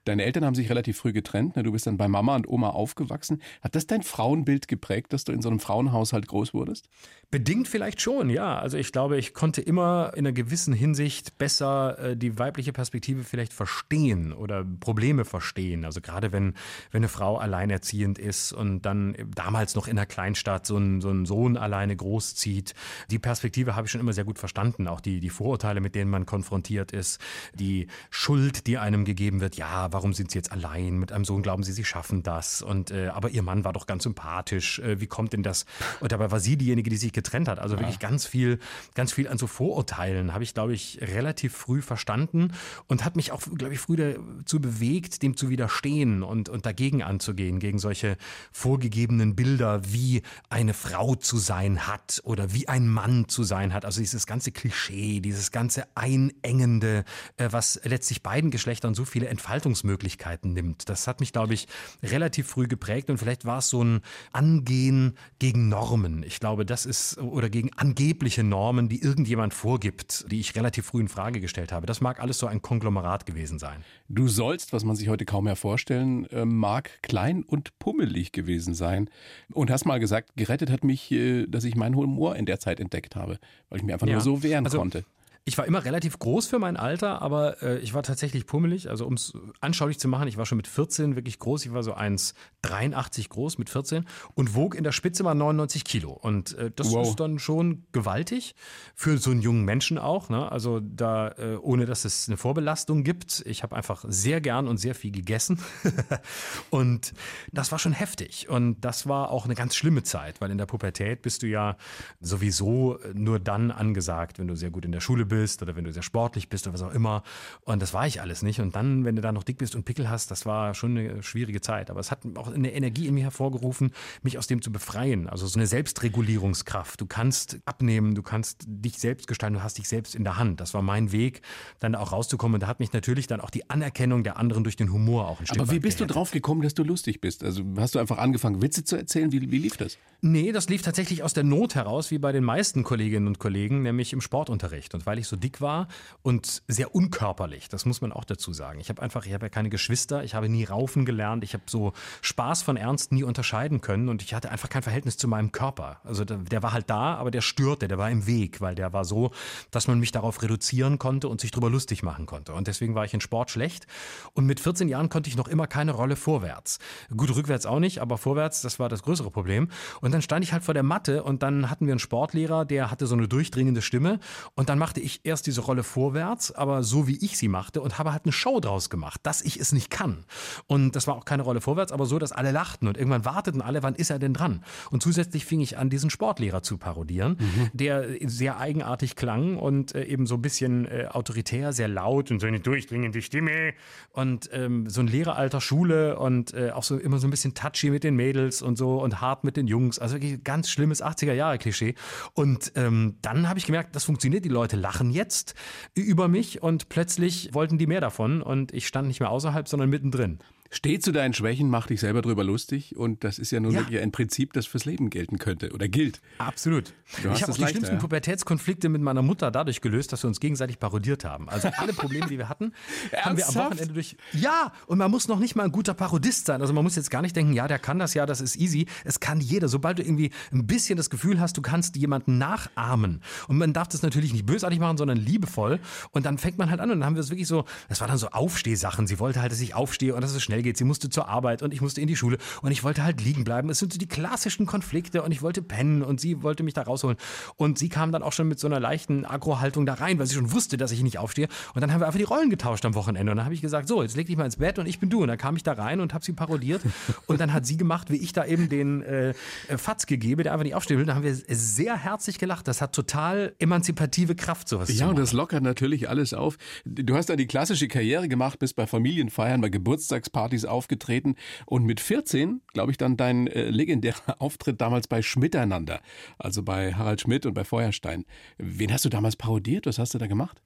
[0.06, 1.56] Deine Eltern haben sich relativ früh getrennt.
[1.56, 1.64] Ne?
[1.64, 3.42] Du bist dann bei Mama und Oma aufgewachsen.
[3.62, 6.90] Hat das dein Frauenbild geprägt, dass du in so einem Frauenhaushalt groß wurdest?
[7.32, 8.60] Bedingt vielleicht schon, ja.
[8.60, 13.24] Also ich glaube, ich konnte immer in einer gewissen Hinsicht besser äh, die weibliche Perspektive
[13.24, 15.86] vielleicht verstehen oder Probleme verstehen.
[15.86, 16.56] Also gerade wenn,
[16.91, 21.24] wenn eine Frau alleinerziehend ist und dann damals noch in einer Kleinstadt so ein, so
[21.24, 22.74] Sohn alleine großzieht.
[23.10, 24.89] Die Perspektive habe ich schon immer sehr gut verstanden.
[24.89, 27.22] Auch die, die Vorurteile, mit denen man konfrontiert ist,
[27.54, 29.56] die Schuld, die einem gegeben wird.
[29.56, 30.98] Ja, warum sind Sie jetzt allein?
[30.98, 32.62] Mit einem Sohn glauben Sie, Sie schaffen das.
[32.62, 34.80] Und äh, aber Ihr Mann war doch ganz sympathisch.
[34.80, 35.65] Äh, wie kommt denn das?
[36.02, 37.60] Und dabei war sie diejenige, die sich getrennt hat.
[37.60, 38.60] Also wirklich ganz viel,
[38.96, 42.54] ganz viel an so Vorurteilen habe ich, glaube ich, relativ früh verstanden
[42.88, 47.04] und hat mich auch, glaube ich, früh dazu bewegt, dem zu widerstehen und, und dagegen
[47.04, 48.18] anzugehen, gegen solche
[48.52, 53.86] vorgegebenen Bilder, wie eine Frau zu sein hat oder wie ein Mann zu sein hat.
[53.86, 57.04] Also dieses ganze Klischee, dieses ganze Einengende,
[57.38, 60.90] äh, was letztlich beiden Geschlechtern so viele Entfaltungsmöglichkeiten nimmt.
[60.90, 61.68] Das hat mich, glaube ich,
[62.02, 66.24] relativ früh geprägt und vielleicht war es so ein Angehen gegen Normen.
[66.24, 71.02] Ich glaube, das ist oder gegen angebliche Normen, die irgendjemand vorgibt, die ich relativ früh
[71.02, 71.86] in Frage gestellt habe.
[71.86, 73.84] Das mag alles so ein Konglomerat gewesen sein.
[74.10, 78.74] Du sollst, was man sich heute kaum mehr vorstellen äh, mag, klein und pummelig gewesen
[78.74, 79.10] sein.
[79.54, 82.80] Und hast mal gesagt, gerettet hat mich, äh, dass ich meinen Humor in der Zeit
[82.80, 84.13] entdeckt habe, weil ich mir einfach ja.
[84.13, 85.06] nur so wehren also, konnte.
[85.44, 88.92] Ich war immer relativ groß für mein Alter, aber äh, ich war tatsächlich pummelig.
[88.92, 91.66] Also um es anschaulich zu machen, ich war schon mit 14 wirklich groß.
[91.66, 96.12] Ich war so 1,83 groß mit 14 und wog in der Spitze mal 99 Kilo.
[96.12, 97.08] Und äh, das wow.
[97.08, 98.54] ist dann schon gewaltig
[98.94, 100.30] für so einen jungen Menschen auch.
[100.30, 100.52] Ne?
[100.52, 103.42] Also da, äh, ohne dass es eine Vorbelastung gibt.
[103.48, 105.60] Ich habe einfach sehr gern und sehr viel gegessen.
[106.70, 107.14] und
[107.52, 108.48] das war schon heftig.
[108.48, 111.78] Und das war auch eine ganz schlimme Zeit, weil in der Pubertät bist du ja
[112.20, 115.86] sowieso nur dann angesagt, wenn du sehr gut in der Schule bist bist oder wenn
[115.86, 117.24] du sehr sportlich bist oder was auch immer.
[117.62, 118.60] Und das war ich alles nicht.
[118.60, 121.24] Und dann, wenn du da noch dick bist und Pickel hast, das war schon eine
[121.24, 121.89] schwierige Zeit.
[121.89, 123.91] Aber es hat auch eine Energie in mir hervorgerufen,
[124.22, 125.30] mich aus dem zu befreien.
[125.30, 127.00] Also so eine Selbstregulierungskraft.
[127.00, 130.60] Du kannst abnehmen, du kannst dich selbst gestalten, du hast dich selbst in der Hand.
[130.60, 131.41] Das war mein Weg,
[131.80, 132.56] dann auch rauszukommen.
[132.56, 135.39] Und da hat mich natürlich dann auch die Anerkennung der anderen durch den Humor auch
[135.39, 137.44] ein Stück Aber wie bist du drauf gekommen, dass du lustig bist?
[137.44, 139.32] Also hast du einfach angefangen, Witze zu erzählen?
[139.32, 139.98] Wie, wie lief das?
[140.22, 143.82] Nee, das lief tatsächlich aus der Not heraus, wie bei den meisten Kolleginnen und Kollegen,
[143.82, 144.94] nämlich im Sportunterricht.
[144.94, 145.88] Und weil ich so dick war
[146.22, 148.80] und sehr unkörperlich, das muss man auch dazu sagen.
[148.80, 151.64] Ich habe einfach, ich habe ja keine Geschwister, ich habe nie raufen gelernt, ich habe
[151.68, 155.52] so Spaß von Ernst nie unterscheiden können und ich hatte einfach kein Verhältnis zu meinem
[155.52, 156.02] Körper.
[156.04, 158.93] Also der, der war halt da, aber der störte, der war im Weg, weil der
[158.93, 159.32] war so,
[159.72, 162.54] dass man mich darauf reduzieren konnte und sich drüber lustig machen konnte.
[162.54, 163.88] Und deswegen war ich in Sport schlecht.
[164.34, 166.80] Und mit 14 Jahren konnte ich noch immer keine Rolle vorwärts.
[167.16, 169.70] Gut, rückwärts auch nicht, aber vorwärts, das war das größere Problem.
[170.02, 172.91] Und dann stand ich halt vor der Matte und dann hatten wir einen Sportlehrer, der
[172.91, 174.20] hatte so eine durchdringende Stimme.
[174.56, 177.97] Und dann machte ich erst diese Rolle vorwärts, aber so wie ich sie machte und
[177.97, 180.26] habe halt eine Show draus gemacht, dass ich es nicht kann.
[180.68, 183.62] Und das war auch keine Rolle vorwärts, aber so, dass alle lachten und irgendwann warteten
[183.62, 184.64] alle, wann ist er denn dran?
[184.89, 187.70] Und zusätzlich fing ich an, diesen Sportlehrer zu parodieren, mhm.
[187.74, 192.39] der sehr eigenartig klang und äh, eben so ein bisschen äh, autoritär, sehr laut und
[192.39, 193.74] so eine durchdringende Stimme
[194.12, 197.53] und ähm, so ein Lehrer alter Schule und äh, auch so immer so ein bisschen
[197.53, 199.99] touchy mit den Mädels und so und hart mit den Jungs.
[199.99, 201.95] Also wirklich ganz schlimmes 80er Jahre Klischee.
[202.34, 204.45] Und ähm, dann habe ich gemerkt, das funktioniert.
[204.45, 205.56] Die Leute lachen jetzt
[205.95, 209.89] über mich und plötzlich wollten die mehr davon und ich stand nicht mehr außerhalb, sondern
[209.89, 210.39] mittendrin.
[210.74, 213.80] Steh zu deinen Schwächen, mach dich selber drüber lustig und das ist ja nun ja.
[213.82, 216.22] wirklich ein Prinzip, das fürs Leben gelten könnte oder gilt.
[216.38, 216.93] Absolut.
[217.17, 217.99] ich habe auch die schlimmsten ja?
[217.99, 221.49] Pubertätskonflikte mit meiner Mutter dadurch gelöst, dass wir uns gegenseitig parodiert haben.
[221.49, 222.72] Also alle Probleme, die wir hatten,
[223.13, 224.15] haben wir am Wochenende durch.
[224.32, 226.61] Ja, und man muss noch nicht mal ein guter Parodist sein.
[226.61, 228.88] Also man muss jetzt gar nicht denken, ja, der kann das ja, das ist easy.
[229.03, 229.67] Es kann jeder.
[229.67, 233.22] Sobald du irgendwie ein bisschen das Gefühl hast, du kannst jemanden nachahmen.
[233.49, 235.82] Und man darf das natürlich nicht bösartig machen, sondern liebevoll.
[236.11, 238.07] Und dann fängt man halt an und dann haben wir es wirklich so, das war
[238.07, 239.05] dann so Aufstehsachen.
[239.05, 240.78] Sie wollte halt, dass ich aufstehe und dass es schnell schnell geht.
[240.78, 243.43] Sie musste zur Arbeit und ich musste in die Schule und ich wollte halt liegen
[243.43, 243.70] bleiben.
[243.70, 246.84] Es sind so die klassischen Konflikte und ich wollte pennen und sie wollte mich da
[246.84, 247.18] rausholen.
[247.57, 250.36] Und sie kam dann auch schon mit so einer leichten Agro-Haltung da rein, weil sie
[250.36, 251.47] schon wusste, dass ich nicht aufstehe.
[251.74, 253.32] Und dann haben wir einfach die Rollen getauscht am Wochenende.
[253.32, 255.09] Und dann habe ich gesagt, so, jetzt leg dich mal ins Bett und ich bin
[255.09, 255.22] du.
[255.22, 256.82] Und dann kam ich da rein und habe sie parodiert.
[257.28, 259.34] Und dann hat sie gemacht, wie ich da eben den äh,
[259.78, 261.05] Fatz gegeben, der einfach nicht aufstehen will.
[261.05, 262.68] Da haben wir sehr herzlich gelacht.
[262.68, 266.57] Das hat total emanzipative Kraft, sowas Ja, und das lockert natürlich alles auf.
[266.86, 271.36] Du hast da die klassische Karriere gemacht, bist bei Familienfeiern, bei Geburtstagspartys aufgetreten aufgetreten
[271.66, 276.02] und mit 14, glaube ich, dann dein äh, legendärer Auftritt damals bei Schmiteinander,
[276.38, 278.26] also bei Harald Schmidt und bei Feuerstein.
[278.58, 279.86] Wen hast du damals parodiert?
[279.86, 280.62] Was hast du da gemacht?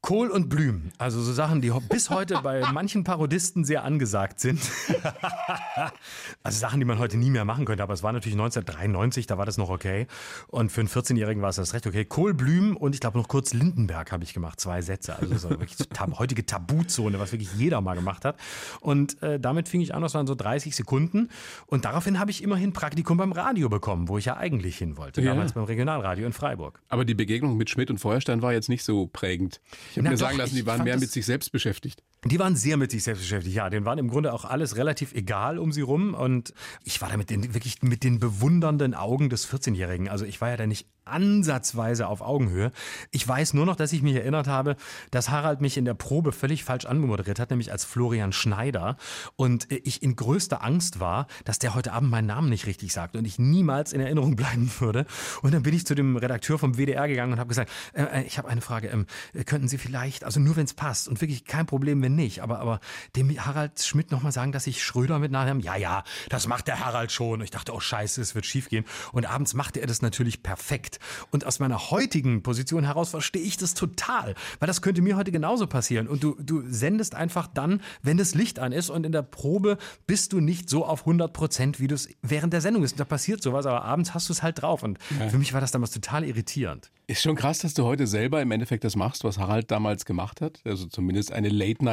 [0.00, 4.60] Kohl und Blüm, also so Sachen, die bis heute bei manchen Parodisten sehr angesagt sind.
[6.42, 9.38] also Sachen, die man heute nie mehr machen könnte, aber es war natürlich 1993, da
[9.38, 10.06] war das noch okay.
[10.46, 12.04] Und für einen 14-Jährigen war es das recht okay.
[12.04, 15.16] Kohl, Blüm und ich glaube noch kurz Lindenberg habe ich gemacht, zwei Sätze.
[15.16, 18.38] Also so wirklich so tab heutige Tabuzone, was wirklich jeder mal gemacht hat.
[18.80, 21.28] Und äh, damit fing ich an, das waren so 30 Sekunden.
[21.66, 25.20] Und daraufhin habe ich immerhin Praktikum beim Radio bekommen, wo ich ja eigentlich hin wollte,
[25.22, 25.32] ja.
[25.32, 26.80] damals beim Regionalradio in Freiburg.
[26.88, 29.60] Aber die Begegnung mit Schmidt und Feuerstein war jetzt nicht so prägend.
[29.90, 32.02] Ich habe mir sagen lassen, die waren mehr mit sich selbst beschäftigt.
[32.24, 33.70] Die waren sehr mit sich selbst beschäftigt, ja.
[33.70, 36.14] Denen waren im Grunde auch alles relativ egal um sie rum.
[36.14, 36.52] Und
[36.84, 40.08] ich war da mit den, wirklich mit den bewundernden Augen des 14-Jährigen.
[40.08, 42.70] Also ich war ja da nicht ansatzweise auf Augenhöhe.
[43.10, 44.76] Ich weiß nur noch, dass ich mich erinnert habe,
[45.10, 48.96] dass Harald mich in der Probe völlig falsch angemoderiert hat, nämlich als Florian Schneider.
[49.36, 53.16] Und ich in größter Angst war, dass der heute Abend meinen Namen nicht richtig sagt
[53.16, 55.06] und ich niemals in Erinnerung bleiben würde.
[55.42, 58.22] Und dann bin ich zu dem Redakteur vom WDR gegangen und habe gesagt, äh, äh,
[58.24, 59.06] ich habe eine Frage, ähm,
[59.46, 62.60] könnten Sie vielleicht, also nur wenn es passt und wirklich kein Problem, wenn nicht, aber,
[62.60, 62.80] aber
[63.16, 66.84] dem Harald Schmidt nochmal sagen, dass ich Schröder mit Nachnamen, ja, ja, das macht der
[66.84, 67.40] Harald schon.
[67.40, 68.84] Ich dachte, oh scheiße, es wird schief gehen.
[69.12, 70.98] Und abends machte er das natürlich perfekt.
[71.30, 75.32] Und aus meiner heutigen Position heraus verstehe ich das total, weil das könnte mir heute
[75.32, 76.08] genauso passieren.
[76.08, 79.78] Und du, du sendest einfach dann, wenn das Licht an ist und in der Probe
[80.06, 82.94] bist du nicht so auf 100 Prozent, wie du es während der Sendung bist.
[82.94, 84.82] Und da passiert sowas, aber abends hast du es halt drauf.
[84.82, 85.28] Und ja.
[85.28, 86.90] für mich war das damals total irritierend.
[87.10, 90.42] Ist schon krass, dass du heute selber im Endeffekt das machst, was Harald damals gemacht
[90.42, 90.60] hat.
[90.64, 91.48] Also zumindest eine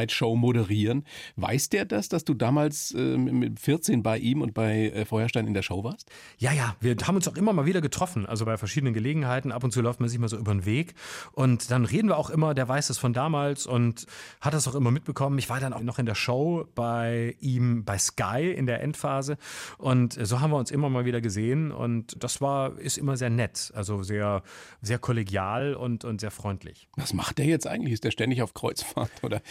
[0.05, 1.03] Late-Night-Show moderieren.
[1.35, 5.47] Weiß der das, dass du damals äh, mit 14 bei ihm und bei äh, Feuerstein
[5.47, 6.09] in der Show warst?
[6.37, 6.75] Ja, ja.
[6.79, 8.25] Wir haben uns auch immer mal wieder getroffen.
[8.25, 9.51] Also bei verschiedenen Gelegenheiten.
[9.51, 10.93] Ab und zu läuft man sich mal so über den Weg.
[11.33, 14.05] Und dann reden wir auch immer, der weiß es von damals und
[14.41, 15.37] hat das auch immer mitbekommen.
[15.37, 19.37] Ich war dann auch noch in der Show bei ihm bei Sky in der Endphase.
[19.77, 21.71] Und so haben wir uns immer mal wieder gesehen.
[21.71, 23.71] Und das war, ist immer sehr nett.
[23.75, 24.43] Also sehr,
[24.81, 26.87] sehr kollegial und, und sehr freundlich.
[26.95, 27.93] Was macht der jetzt jetzt eigentlich?
[27.93, 29.41] Ist der ständig auf Kreuzfahrt oder?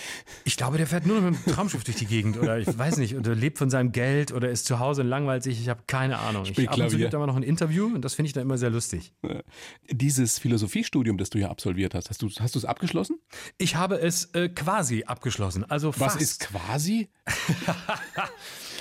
[0.47, 2.99] Ich glaube, der fährt nur noch mit dem Traumschiff durch die Gegend oder ich weiß
[2.99, 5.59] nicht, oder lebt von seinem Geld oder ist zu Hause und langweilt sich.
[5.61, 6.45] Ich habe keine Ahnung.
[6.45, 7.07] Spielt ich ab und zu Klavier.
[7.07, 9.14] gibt aber noch ein Interview und das finde ich dann immer sehr lustig.
[9.90, 13.18] Dieses Philosophiestudium, das du ja absolviert hast, hast du hast du es abgeschlossen?
[13.57, 15.64] Ich habe es äh, quasi abgeschlossen.
[15.64, 16.20] Also Was fast.
[16.20, 17.09] ist quasi?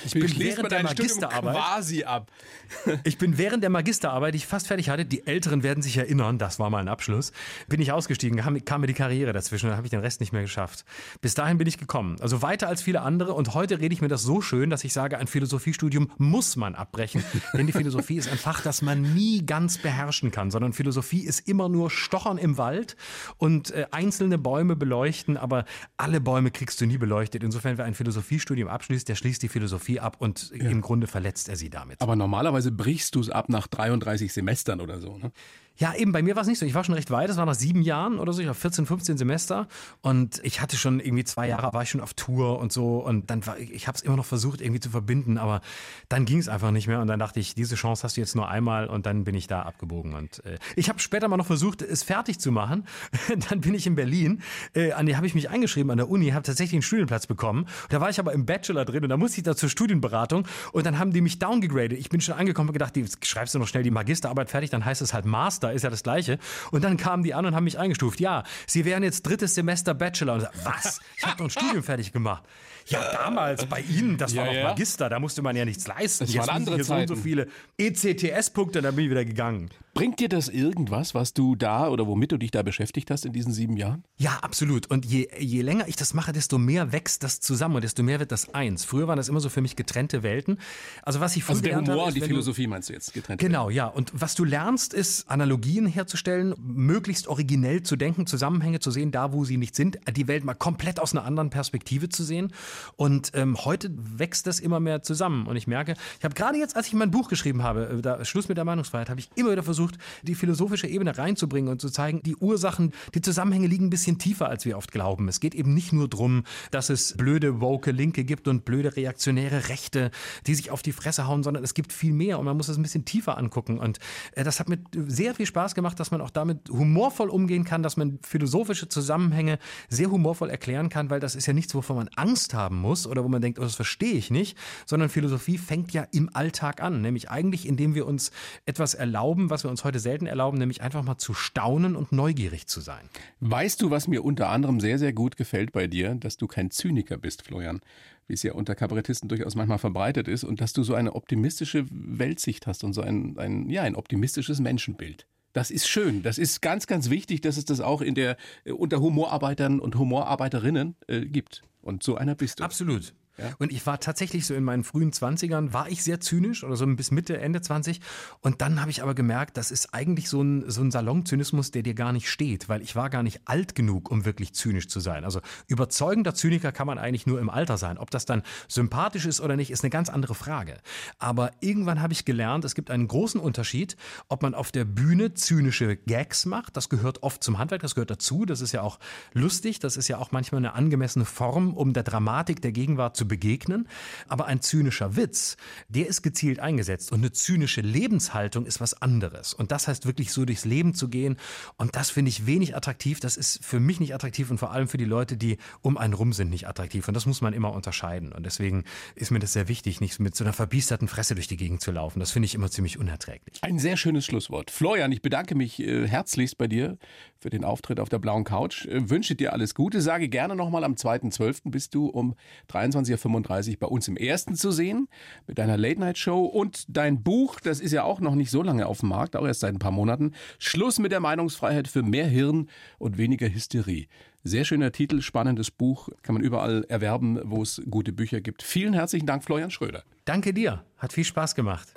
[0.04, 1.54] ich bin während der Magisterarbeit.
[1.54, 2.30] quasi ab.
[3.04, 6.38] Ich bin während der Magisterarbeit, die ich fast fertig hatte, die Älteren werden sich erinnern,
[6.38, 7.32] das war mal ein Abschluss,
[7.68, 10.42] bin ich ausgestiegen, kam, mir die Karriere dazwischen, dann habe ich den Rest nicht mehr
[10.42, 10.84] geschafft.
[11.20, 12.16] Bis dahin bin ich gekommen.
[12.20, 14.92] Also weiter als viele andere und heute rede ich mir das so schön, dass ich
[14.92, 17.24] sage, ein Philosophiestudium muss man abbrechen.
[17.52, 21.48] Denn die Philosophie ist ein Fach, das man nie ganz beherrschen kann, sondern Philosophie ist
[21.48, 22.96] immer nur Stochern im Wald
[23.38, 25.64] und äh, einzelne Bäume beleuchten, aber
[25.96, 27.42] alle Bäume kriegst du nie beleuchtet.
[27.42, 31.56] Insofern, wer ein Philosophiestudium abschließt, der schließt die Philosophie ab und im Grunde verletzt er
[31.56, 32.00] sie damit.
[32.00, 35.32] Aber normalerweise brichst du es ab nach 33 Semestern oder so, ne?
[35.76, 36.66] Ja, eben, bei mir war es nicht so.
[36.66, 38.86] Ich war schon recht weit, das war nach sieben Jahren oder so, ich war 14,
[38.86, 39.66] 15 Semester.
[40.02, 42.98] Und ich hatte schon irgendwie zwei Jahre, war ich schon auf Tour und so.
[42.98, 45.62] Und dann war, ich habe es immer noch versucht irgendwie zu verbinden, aber
[46.08, 47.00] dann ging es einfach nicht mehr.
[47.00, 48.86] Und dann dachte ich, diese Chance hast du jetzt nur einmal.
[48.86, 50.14] Und dann bin ich da abgebogen.
[50.14, 52.86] Und äh, ich habe später mal noch versucht, es fertig zu machen.
[53.50, 54.42] dann bin ich in Berlin,
[54.74, 57.66] äh, an die habe ich mich eingeschrieben an der Uni, habe tatsächlich einen Studienplatz bekommen.
[57.88, 59.02] Da war ich aber im Bachelor drin.
[59.02, 60.46] Und da musste ich da zur Studienberatung.
[60.70, 61.98] Und dann haben die mich downgegradet.
[61.98, 64.84] Ich bin schon angekommen und gedacht, die, schreibst du noch schnell die Magisterarbeit fertig, dann
[64.84, 66.38] heißt es halt Master, ist ja das gleiche.
[66.70, 68.20] Und dann kamen die an und haben mich eingestuft.
[68.20, 70.34] Ja, sie wären jetzt drittes Semester Bachelor.
[70.34, 71.00] Und ich was?
[71.16, 72.42] Ich habe doch ein Studium fertig gemacht.
[72.86, 74.68] Ja, damals bei Ihnen, das war Ja, noch ja.
[74.68, 76.24] Magister, da musste man ja nichts leisten.
[76.24, 77.22] Das Jetzt waren andere hier so und so Zeiten.
[77.22, 79.70] viele ECTS-Punkte, dann bin ich wieder gegangen.
[79.94, 83.32] Bringt dir das irgendwas, was du da oder womit du dich da beschäftigt hast in
[83.32, 84.02] diesen sieben Jahren?
[84.16, 84.90] Ja, absolut.
[84.90, 88.18] Und je, je länger ich das mache, desto mehr wächst das zusammen und desto mehr
[88.18, 88.84] wird das eins.
[88.84, 90.58] Früher waren das immer so für mich getrennte Welten.
[91.02, 92.92] Also was ich früher Also der Humor habe, und die wenn du- Philosophie meinst du
[92.92, 93.40] jetzt getrennt?
[93.40, 93.86] Genau, ja.
[93.86, 99.32] Und was du lernst, ist Analogien herzustellen, möglichst originell zu denken, Zusammenhänge zu sehen, da
[99.32, 102.52] wo sie nicht sind, die Welt mal komplett aus einer anderen Perspektive zu sehen.
[102.96, 105.46] Und ähm, heute wächst das immer mehr zusammen.
[105.46, 108.24] Und ich merke, ich habe gerade jetzt, als ich mein Buch geschrieben habe, äh, da,
[108.24, 111.90] Schluss mit der Meinungsfreiheit, habe ich immer wieder versucht, die philosophische Ebene reinzubringen und zu
[111.90, 115.28] zeigen, die Ursachen, die Zusammenhänge liegen ein bisschen tiefer, als wir oft glauben.
[115.28, 119.68] Es geht eben nicht nur drum, dass es blöde woke Linke gibt und blöde reaktionäre
[119.68, 120.10] Rechte,
[120.46, 122.76] die sich auf die Fresse hauen, sondern es gibt viel mehr und man muss es
[122.76, 123.78] ein bisschen tiefer angucken.
[123.78, 123.98] Und
[124.32, 127.82] äh, das hat mir sehr viel Spaß gemacht, dass man auch damit humorvoll umgehen kann,
[127.82, 129.58] dass man philosophische Zusammenhänge
[129.88, 133.22] sehr humorvoll erklären kann, weil das ist ja nichts, wovon man Angst haben muss oder
[133.24, 134.56] wo man denkt, oh, das verstehe ich nicht,
[134.86, 138.30] sondern Philosophie fängt ja im Alltag an, nämlich eigentlich, indem wir uns
[138.66, 142.66] etwas erlauben, was wir uns heute selten erlauben, nämlich einfach mal zu staunen und neugierig
[142.66, 143.08] zu sein.
[143.40, 146.70] Weißt du, was mir unter anderem sehr, sehr gut gefällt bei dir, dass du kein
[146.70, 147.80] Zyniker bist, Florian,
[148.26, 151.86] wie es ja unter Kabarettisten durchaus manchmal verbreitet ist, und dass du so eine optimistische
[151.90, 155.26] Weltsicht hast und so ein, ein, ja, ein optimistisches Menschenbild.
[155.54, 156.22] Das ist schön.
[156.22, 159.96] Das ist ganz, ganz wichtig, dass es das auch in der, äh, unter Humorarbeitern und
[159.96, 161.62] Humorarbeiterinnen äh, gibt.
[161.84, 162.64] Und so einer bist du.
[162.64, 163.14] Absolut.
[163.58, 166.86] Und ich war tatsächlich so in meinen frühen 20ern, war ich sehr zynisch oder so
[166.86, 168.00] bis Mitte, Ende 20.
[168.40, 171.82] Und dann habe ich aber gemerkt, das ist eigentlich so ein, so ein Salonzynismus, der
[171.82, 175.00] dir gar nicht steht, weil ich war gar nicht alt genug, um wirklich zynisch zu
[175.00, 175.24] sein.
[175.24, 177.98] Also überzeugender Zyniker kann man eigentlich nur im Alter sein.
[177.98, 180.78] Ob das dann sympathisch ist oder nicht, ist eine ganz andere Frage.
[181.18, 183.96] Aber irgendwann habe ich gelernt, es gibt einen großen Unterschied,
[184.28, 186.76] ob man auf der Bühne zynische Gags macht.
[186.76, 188.44] Das gehört oft zum Handwerk, das gehört dazu.
[188.44, 188.98] Das ist ja auch
[189.32, 193.23] lustig, das ist ja auch manchmal eine angemessene Form, um der Dramatik der Gegenwart zu
[193.24, 193.88] begegnen.
[194.28, 195.56] Aber ein zynischer Witz,
[195.88, 197.12] der ist gezielt eingesetzt.
[197.12, 199.54] Und eine zynische Lebenshaltung ist was anderes.
[199.54, 201.36] Und das heißt wirklich so durchs Leben zu gehen.
[201.76, 203.20] Und das finde ich wenig attraktiv.
[203.20, 206.14] Das ist für mich nicht attraktiv und vor allem für die Leute, die um einen
[206.14, 207.08] rum sind, nicht attraktiv.
[207.08, 208.32] Und das muss man immer unterscheiden.
[208.32, 211.56] Und deswegen ist mir das sehr wichtig, nicht mit so einer verbiesterten Fresse durch die
[211.56, 212.20] Gegend zu laufen.
[212.20, 213.58] Das finde ich immer ziemlich unerträglich.
[213.62, 214.70] Ein sehr schönes Schlusswort.
[214.70, 216.98] Florian, ich bedanke mich äh, herzlichst bei dir
[217.44, 218.86] für den Auftritt auf der blauen Couch.
[218.86, 220.00] Äh, wünsche dir alles Gute.
[220.00, 221.70] Sage gerne nochmal, am 2.12.
[221.70, 222.36] bist du um
[222.72, 225.08] 23.35 Uhr bei uns im Ersten zu sehen
[225.46, 226.42] mit deiner Late-Night-Show.
[226.42, 229.46] Und dein Buch, das ist ja auch noch nicht so lange auf dem Markt, auch
[229.46, 230.32] erst seit ein paar Monaten.
[230.58, 234.06] Schluss mit der Meinungsfreiheit für mehr Hirn und weniger Hysterie.
[234.42, 238.62] Sehr schöner Titel, spannendes Buch, kann man überall erwerben, wo es gute Bücher gibt.
[238.62, 240.02] Vielen herzlichen Dank, Florian Schröder.
[240.24, 240.82] Danke dir.
[240.96, 241.92] Hat viel Spaß gemacht.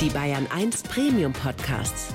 [0.00, 2.14] Die Bayern 1 Premium Podcasts.